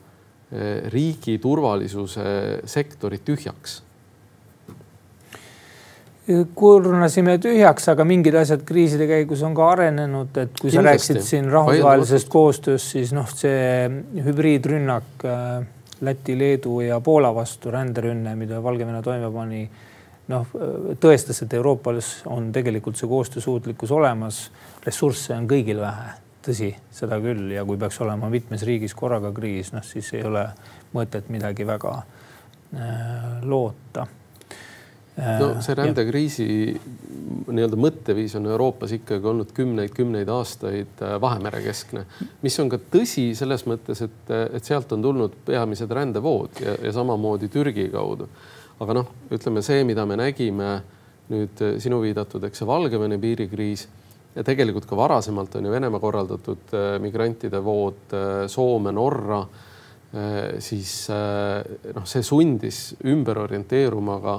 riigi 0.91 1.38
turvalisuse 1.39 2.24
sektori 2.68 3.22
tühjaks 3.24 3.78
kurnasime 6.56 7.36
tühjaks, 7.41 7.88
aga 7.91 8.06
mingid 8.08 8.36
asjad 8.38 8.64
kriiside 8.68 9.08
käigus 9.10 9.41
on 9.45 9.56
ka 9.58 9.72
arenenud, 9.74 10.30
et 10.38 10.54
kui 10.60 10.70
Kindlasti. 10.70 10.78
sa 10.78 10.84
rääkisid 10.88 11.22
siin 11.26 11.52
rahvusvahelisest 11.52 12.30
koostööst, 12.32 12.91
siis 12.93 13.14
noh, 13.16 13.30
see 13.30 13.89
hübriidrünnak 14.26 15.26
äh, 15.26 15.64
Läti, 16.02 16.34
Leedu 16.38 16.80
ja 16.82 16.99
Poola 17.02 17.30
vastu, 17.36 17.72
ränderünne, 17.74 18.34
mida 18.36 18.62
Valgevene 18.64 19.04
toime 19.06 19.30
pani, 19.34 19.62
noh, 20.32 20.47
tõestas, 21.02 21.43
et 21.43 21.54
Euroopas 21.54 22.14
on 22.32 22.49
tegelikult 22.54 22.97
see 22.97 23.10
koostöösuutlikkus 23.10 23.91
olemas. 23.93 24.43
ressursse 24.86 25.36
on 25.36 25.47
kõigil 25.49 25.82
vähe, 25.82 26.14
tõsi, 26.45 26.71
seda 26.93 27.19
küll, 27.21 27.51
ja 27.53 27.65
kui 27.67 27.79
peaks 27.79 27.99
olema 28.03 28.29
mitmes 28.31 28.63
riigis 28.67 28.95
korraga 28.97 29.31
kriis, 29.35 29.71
noh 29.75 29.85
siis 29.85 30.09
ei 30.17 30.23
ole 30.27 30.45
mõtet 30.95 31.29
midagi 31.33 31.67
väga 31.67 31.93
äh, 32.01 33.37
loota. 33.45 34.07
No 35.21 35.49
äh, 35.51 35.59
see 35.61 35.75
rändekriisi 35.75 36.47
nii-öelda 37.51 37.77
mõtteviis 37.77 38.33
on 38.39 38.47
Euroopas 38.47 38.93
ikkagi 38.95 39.27
olnud 39.27 39.51
kümneid-kümneid 39.53 40.29
aastaid 40.31 41.03
äh, 41.03 41.17
Vahemere 41.21 41.61
keskne, 41.65 42.05
mis 42.41 42.57
on 42.63 42.71
ka 42.71 42.79
tõsi 42.93 43.31
selles 43.37 43.67
mõttes, 43.69 44.01
et, 44.07 44.33
et 44.55 44.65
sealt 44.65 44.91
on 44.95 45.03
tulnud 45.03 45.35
peamised 45.45 45.91
rändevood 45.93 46.63
ja, 46.63 46.77
ja 46.87 46.95
samamoodi 46.95 47.51
Türgi 47.53 47.89
kaudu. 47.93 48.29
aga 48.81 48.97
noh, 48.97 49.09
ütleme 49.29 49.61
see, 49.61 49.83
mida 49.85 50.07
me 50.09 50.17
nägime 50.17 50.71
nüüd 51.29 51.59
sinu 51.79 51.99
viidatud, 52.01 52.43
eks 52.47 52.63
see 52.63 52.67
Valgevene 52.67 53.19
piirikriis 53.21 53.85
ja 54.36 54.43
tegelikult 54.47 54.86
ka 54.88 54.95
varasemalt 54.95 55.55
on 55.59 55.65
ju 55.67 55.71
Venemaa 55.73 55.99
korraldatud 55.99 56.73
migrantide 57.03 57.59
vood 57.63 58.15
Soome, 58.47 58.93
Norra, 58.95 59.41
siis 60.59 60.93
noh, 61.11 62.05
see 62.07 62.23
sundis 62.23 62.79
ümber 63.07 63.39
orienteeruma 63.43 64.17
ka 64.23 64.36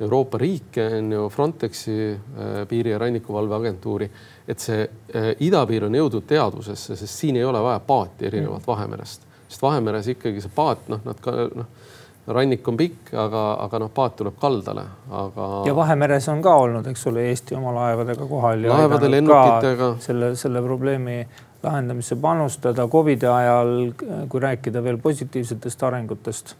Euroopa 0.00 0.38
riike, 0.38 0.86
on 0.96 1.12
ju 1.12 1.28
Frontexi 1.28 2.12
äh, 2.12 2.68
piiri- 2.68 2.90
ja 2.90 2.98
rannikuvalveagentuuri, 2.98 4.10
et 4.48 4.58
see 4.58 4.80
äh, 4.82 5.34
idapiir 5.44 5.84
on 5.84 5.94
jõudnud 5.94 6.24
teadvusesse, 6.26 6.96
sest 6.96 7.20
siin 7.20 7.36
ei 7.36 7.44
ole 7.44 7.60
vaja 7.60 7.82
paati 7.84 8.26
erinevalt 8.30 8.64
mm. 8.64 8.70
Vahemerest, 8.70 9.26
sest 9.48 9.62
Vahemeres 9.62 10.08
ikkagi 10.08 10.40
see 10.40 10.54
paat, 10.54 10.88
noh, 10.88 11.02
nad 11.04 11.20
ka 11.20 11.34
noh, 11.52 11.68
rannik 12.34 12.68
on 12.68 12.76
pikk, 12.78 13.12
aga, 13.18 13.44
aga 13.66 13.80
noh, 13.82 13.92
paat 13.94 14.16
tuleb 14.20 14.36
kaldale, 14.40 14.84
aga. 15.10 15.50
ja 15.66 15.76
Vahemeres 15.76 16.28
on 16.32 16.42
ka 16.44 16.54
olnud, 16.64 16.86
eks 16.90 17.06
ole, 17.10 17.28
Eesti 17.30 17.56
oma 17.58 17.74
laevadega 17.76 18.26
kohal. 18.30 18.66
laevade, 18.68 19.10
lennukitega. 19.10 19.94
selle, 20.04 20.34
selle 20.38 20.62
probleemi 20.62 21.22
lahendamisse 21.62 22.16
panustada 22.16 22.88
Covidi 22.88 23.26
ajal, 23.28 23.74
kui 24.28 24.40
rääkida 24.40 24.82
veel 24.84 24.98
positiivsetest 25.02 25.82
arengutest 25.88 26.54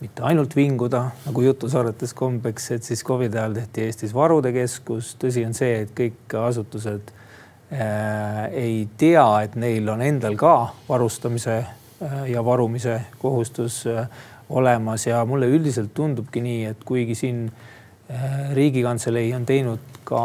mitte 0.00 0.24
ainult 0.26 0.56
vinguda 0.56 1.04
nagu 1.24 1.44
jutusaadetes 1.44 2.14
kombeks, 2.14 2.70
et 2.76 2.82
siis 2.84 3.04
Covidi 3.06 3.38
ajal 3.38 3.54
tehti 3.60 3.86
Eestis 3.86 4.14
varude 4.14 4.52
keskus. 4.52 5.14
tõsi 5.20 5.46
on 5.46 5.54
see, 5.56 5.84
et 5.84 5.94
kõik 5.96 6.36
asutused 6.40 7.12
äh, 7.72 8.44
ei 8.52 8.88
tea, 8.98 9.26
et 9.46 9.56
neil 9.56 9.88
on 9.88 10.02
endal 10.04 10.36
ka 10.40 10.54
varustamise 10.88 11.56
äh, 11.62 12.18
ja 12.34 12.44
varumise 12.44 13.00
kohustus 13.22 13.84
äh, 13.86 14.08
olemas 14.48 15.06
ja 15.06 15.24
mulle 15.24 15.48
üldiselt 15.52 15.94
tundubki 15.94 16.42
nii, 16.44 16.64
et 16.72 16.84
kuigi 16.84 17.14
siin 17.18 17.46
äh, 17.48 18.52
Riigikantselei 18.56 19.32
on 19.36 19.46
teinud 19.48 19.90
ka 20.04 20.20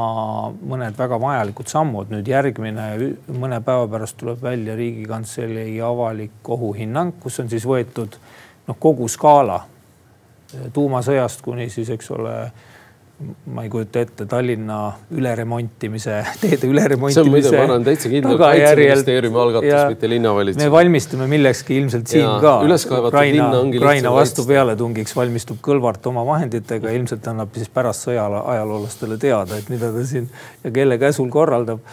mõned 0.51 0.97
väga 0.99 1.19
vajalikud 1.21 1.71
sammud, 1.71 2.11
nüüd 2.11 2.27
järgmine 2.27 2.89
mõne 3.31 3.61
päeva 3.63 3.87
pärast 3.87 4.17
tuleb 4.19 4.41
välja 4.43 4.75
Riigikantselei 4.75 5.77
avalik 5.81 6.51
ohuhinnang, 6.51 7.15
kus 7.23 7.39
on 7.39 7.51
siis 7.51 7.67
võetud 7.67 8.17
äh, 8.19 8.37
noh, 8.69 8.77
kogu 8.79 9.07
skaala 9.09 9.63
tuumasõjast 10.73 11.43
kuni 11.45 11.69
siis, 11.73 11.89
eks 11.93 12.11
ole, 12.15 12.35
ma 13.53 13.63
ei 13.65 13.69
kujuta 13.71 13.99
ette 13.99 14.25
Tallinna 14.29 14.77
üleremontimise, 15.11 16.19
teede 16.41 16.69
üleremontimise. 16.69 17.19
see 17.19 17.25
on 17.25 17.31
muide, 17.33 17.51
ma 17.55 17.65
olen 17.73 17.87
täitsa 17.87 18.11
kindel, 18.11 18.37
kaitseministeeriumi 18.39 19.41
algatus, 19.43 19.79
mitte 19.93 20.11
linnavalitsus. 20.11 20.61
me 20.63 20.71
valmistume 20.71 21.27
millekski 21.31 21.77
ilmselt 21.81 22.11
siin 22.11 22.23
ja, 22.23 22.37
ka. 22.43 22.55
Ukraina, 22.99 23.49
Ukraina 23.61 24.13
vastu 24.15 24.45
pealetungiks 24.47 25.15
valmistub 25.17 25.59
Kõlvart 25.65 26.07
oma 26.11 26.23
vahenditega, 26.27 26.93
ilmselt 26.95 27.27
annab 27.31 27.55
siis 27.59 27.71
pärast 27.73 28.07
sõja 28.07 28.27
ajaloolastele 28.39 29.19
teada, 29.21 29.59
et 29.59 29.71
mida 29.73 29.91
ta 29.95 30.05
siin 30.07 30.29
ja 30.63 30.71
kelle 30.75 30.99
käsul 31.01 31.27
korraldab. 31.33 31.83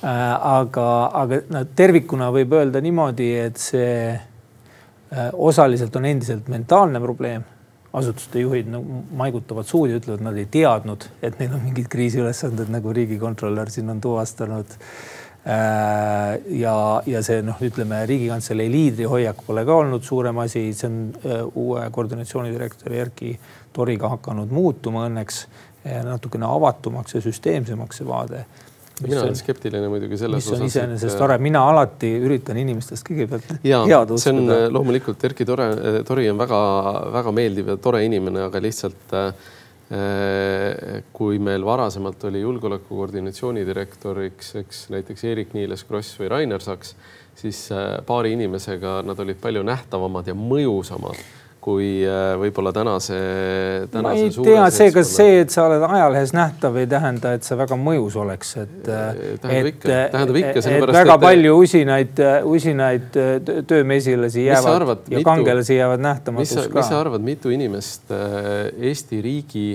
Äh, 0.00 0.18
aga, 0.48 0.88
aga 1.12 1.42
no 1.52 1.64
tervikuna 1.76 2.30
võib 2.32 2.54
öelda 2.56 2.80
niimoodi, 2.80 3.34
et 3.36 3.60
see 3.60 3.94
Äh, 5.12 5.30
osaliselt 5.32 5.96
on 5.96 6.04
endiselt 6.04 6.48
mentaalne 6.48 7.00
probleem. 7.00 7.42
Asutuste 7.92 8.44
juhid 8.44 8.68
no, 8.70 8.82
maigutavad 9.18 9.66
suud 9.66 9.90
ja 9.90 9.98
ütlevad, 10.00 10.22
nad 10.22 10.36
ei 10.38 10.46
teadnud, 10.50 11.08
et 11.22 11.40
neil 11.40 11.56
on 11.56 11.64
mingid 11.64 11.88
kriisiülesanded, 11.90 12.70
nagu 12.70 12.92
riigikontrolör 12.94 13.72
siin 13.72 13.90
on 13.90 14.00
tuvastanud. 14.00 14.76
Äh, 15.40 16.36
ja, 16.60 16.74
ja 17.08 17.22
see 17.24 17.40
noh, 17.42 17.56
ütleme 17.64 18.02
Riigikantselei 18.06 18.68
liidri 18.68 19.06
hoiak 19.08 19.40
pole 19.46 19.64
ka 19.64 19.78
olnud 19.80 20.04
suurem 20.04 20.38
asi, 20.42 20.66
see 20.76 20.90
on 20.90 20.98
äh, 21.24 21.40
uue 21.56 21.86
koordinatsioonidirektori 21.96 23.00
Erki 23.00 23.32
Toriga 23.72 24.10
hakanud 24.12 24.52
muutuma 24.52 25.06
õnneks 25.08 25.46
natukene 25.80 26.44
avatumaks 26.44 27.14
ja 27.16 27.22
süsteemsemaks 27.24 28.02
see 28.02 28.04
vaade 28.04 28.42
mina 29.04 29.22
olen 29.22 29.36
skeptiline 29.38 29.88
muidugi 29.90 30.18
selles 30.20 30.44
osas. 30.46 30.58
mis 30.58 30.60
on 30.60 30.66
iseenesest 30.70 31.18
tore, 31.20 31.36
mina 31.42 31.62
alati 31.70 32.10
üritan 32.20 32.58
inimestest 32.60 33.06
kõigepealt 33.06 33.54
head 33.62 34.12
uskuda. 34.16 34.18
see 34.22 34.34
on 34.34 34.52
äh, 34.54 34.66
loomulikult 34.72 35.24
Erki 35.30 35.46
Tore, 35.48 35.70
äh, 35.70 35.96
Tori 36.06 36.28
on 36.30 36.40
väga-väga 36.40 37.32
meeldiv 37.36 37.72
ja 37.72 37.78
tore 37.80 38.02
inimene, 38.06 38.44
aga 38.48 38.62
lihtsalt 38.62 39.16
äh, 39.16 39.32
kui 41.16 41.40
meil 41.42 41.64
varasemalt 41.66 42.28
oli 42.28 42.44
julgeoleku 42.44 43.00
koordinatsiooni 43.00 43.64
direktoriks, 43.66 44.52
eks 44.60 44.84
näiteks 44.94 45.26
Eerik-Niiles 45.26 45.82
Kross 45.88 46.14
või 46.20 46.30
Rainer 46.30 46.62
Saks, 46.62 46.94
siis 47.40 47.64
paari 48.06 48.36
inimesega 48.36 49.00
nad 49.06 49.18
olid 49.24 49.40
palju 49.42 49.64
nähtavamad 49.66 50.30
ja 50.30 50.36
mõjusamad 50.38 51.18
kui 51.60 51.88
äh, 52.08 52.34
võib-olla 52.40 52.72
tänase, 52.72 53.16
tänase. 53.92 54.02
ma 54.02 54.12
ei 54.16 54.30
tea, 54.32 54.64
seega 54.72 55.02
see, 55.04 55.40
et 55.42 55.52
sa 55.52 55.66
oled 55.68 55.82
ajalehes 55.84 56.32
nähtav, 56.36 56.76
ei 56.80 56.88
tähenda, 56.88 57.34
et 57.36 57.44
sa 57.44 57.56
väga 57.60 57.76
mõjus 57.80 58.16
oleks, 58.20 58.52
et. 58.62 58.78
Äh, 58.88 59.18
tähendab 59.42 59.68
ikka, 59.74 59.98
tähendab 60.14 60.38
ikka. 60.40 60.62
et 60.62 60.92
väga 60.96 61.16
et... 61.18 61.24
palju 61.26 61.56
usinaid, 61.60 62.22
usinaid 62.48 63.18
äh, 63.20 63.58
töömesilasi 63.68 64.46
jäävad 64.46 64.78
arvad, 64.78 65.02
ja 65.06 65.18
mitu, 65.18 65.28
kangelasi 65.28 65.76
jäävad 65.76 66.06
nähtamatuks 66.06 66.70
ka. 66.70 66.78
mis 66.78 66.88
sa 66.92 67.00
arvad, 67.02 67.26
mitu 67.28 67.52
inimest 67.52 68.14
Eesti 68.90 69.20
riigi 69.24 69.66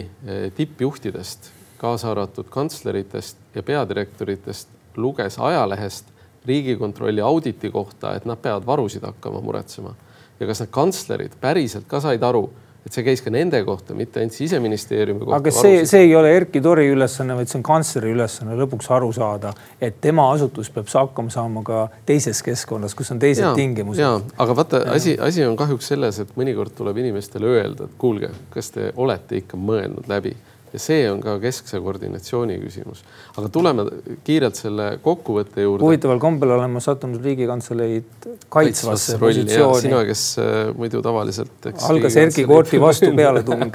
tippjuhtidest, 0.57 1.51
kaasa 1.77 2.09
arvatud 2.15 2.49
kantsleritest 2.49 3.37
ja 3.55 3.63
peadirektoritest, 3.63 4.73
luges 4.97 5.37
ajalehest 5.37 6.11
Riigikontrolli 6.45 7.23
auditi 7.25 7.71
kohta, 7.73 8.11
et 8.13 8.25
nad 8.29 8.37
peavad 8.37 8.67
varusid 8.67 9.01
hakkama 9.01 9.39
muretsema 9.41 9.95
ja 10.39 10.47
kas 10.49 10.63
need 10.63 10.71
kantslerid 10.75 11.35
päriselt 11.41 11.87
ka 11.89 12.01
said 12.03 12.23
aru, 12.23 12.45
et 12.85 12.93
see 12.93 13.05
käis 13.05 13.23
ka 13.25 13.31
nende 13.33 13.57
kohta, 13.65 13.95
mitte 13.97 14.21
ainult 14.21 14.35
siseministeeriumi 14.37 15.23
kohta. 15.23 15.39
aga 15.39 15.53
see, 15.53 15.85
see 15.89 16.03
ei 16.05 16.15
ole 16.15 16.29
Erkki 16.37 16.61
Tori 16.61 16.85
ülesanne, 16.93 17.37
vaid 17.37 17.49
see 17.49 17.57
on 17.57 17.65
kantsleri 17.65 18.11
ülesanne 18.13 18.57
lõpuks 18.59 18.91
aru 18.93 19.09
saada, 19.15 19.55
et 19.81 19.97
tema 20.03 20.27
asutus 20.33 20.69
peab 20.73 20.91
hakkama 20.91 21.33
saama 21.33 21.63
ka 21.65 21.85
teises 22.05 22.43
keskkonnas, 22.45 22.93
kus 22.97 23.09
on 23.15 23.21
teised 23.21 23.41
ja, 23.41 23.53
tingimused. 23.57 24.01
ja, 24.01 24.19
aga 24.37 24.57
vaata, 24.61 24.83
asi, 24.93 25.15
asi 25.17 25.45
on 25.47 25.57
kahjuks 25.57 25.89
selles, 25.95 26.21
et 26.21 26.35
mõnikord 26.37 26.75
tuleb 26.77 27.01
inimestele 27.01 27.55
öelda, 27.57 27.89
et 27.89 27.97
kuulge, 28.01 28.29
kas 28.53 28.69
te 28.75 28.91
olete 28.95 29.41
ikka 29.41 29.57
mõelnud 29.57 30.11
läbi 30.11 30.35
ja 30.75 30.81
see 30.81 31.05
on 31.09 31.21
ka 31.23 31.37
keskse 31.43 31.79
koordinatsiooni 31.83 32.57
küsimus. 32.59 33.03
aga 33.39 33.49
tuleme 33.53 33.85
kiirelt 34.27 34.59
selle 34.59 34.87
kokkuvõtte 35.03 35.63
juurde. 35.63 35.85
huvitaval 35.85 36.19
kombel 36.21 36.55
olen 36.57 36.75
ma 36.75 36.83
sattunud 36.83 37.23
Riigikantseleid 37.23 38.27
kaitsvasse 38.51 39.17
positsiooni. 39.21 39.85
sina, 39.87 40.03
kes 40.07 40.25
äh, 40.41 40.59
muidu 40.77 41.01
tavaliselt. 41.05 41.71
algas 41.89 42.19
Erkki 42.19 42.45
Koorti 42.49 42.81
vastu 42.81 43.13
pealetung, 43.21 43.71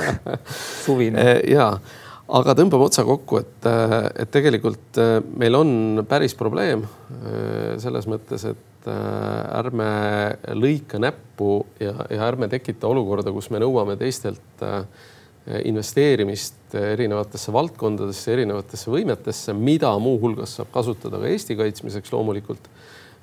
suvine. 0.85 1.19
Äh, 1.31 1.43
ja, 1.53 1.67
aga 2.33 2.55
tõmbame 2.57 2.87
otsa 2.87 3.03
kokku, 3.05 3.43
et, 3.43 3.67
äh, 3.69 3.95
et 4.23 4.31
tegelikult 4.33 5.01
meil 5.37 5.57
on 5.59 6.03
päris 6.09 6.33
probleem 6.39 6.87
selles 7.83 8.07
mõttes, 8.09 8.47
et 8.49 8.89
ärme 8.89 9.91
lõika 10.57 11.01
näppu 11.03 11.59
ja, 11.83 11.93
ja 12.09 12.25
ärme 12.31 12.49
tekita 12.49 12.89
olukorda, 12.89 13.35
kus 13.35 13.51
me 13.53 13.61
nõuame 13.61 13.99
teistelt 14.01 14.65
investeerimist 15.65 16.75
erinevatesse 16.77 17.53
valdkondadesse, 17.55 18.33
erinevatesse 18.35 18.91
võimetesse, 18.93 19.55
mida 19.57 19.91
muuhulgas 20.03 20.59
saab 20.59 20.71
kasutada 20.75 21.21
ka 21.21 21.31
Eesti 21.31 21.57
kaitsmiseks 21.59 22.13
loomulikult. 22.15 22.71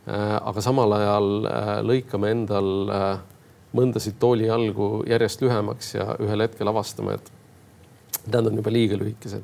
aga 0.07 0.61
samal 0.63 0.93
ajal 0.95 1.25
lõikame 1.84 2.32
endal 2.32 2.69
mõndasid 3.75 4.15
toolijalgu 4.19 5.03
järjest 5.09 5.43
lühemaks 5.43 5.93
ja 5.97 6.13
ühel 6.23 6.45
hetkel 6.45 6.71
avastame, 6.71 7.17
et 7.19 8.28
need 8.32 8.47
on 8.47 8.61
juba 8.61 8.71
liiga 8.71 8.99
lühikesed. 8.99 9.43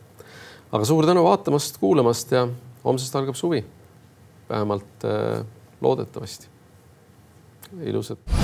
aga 0.71 0.85
suur 0.85 1.05
tänu 1.05 1.23
vaatamast, 1.23 1.77
kuulamast 1.77 2.31
ja 2.31 2.47
homsest 2.83 3.15
algab 3.15 3.35
suvi. 3.35 3.65
vähemalt 4.49 5.07
loodetavasti. 5.81 6.47
ilusat 7.83 8.42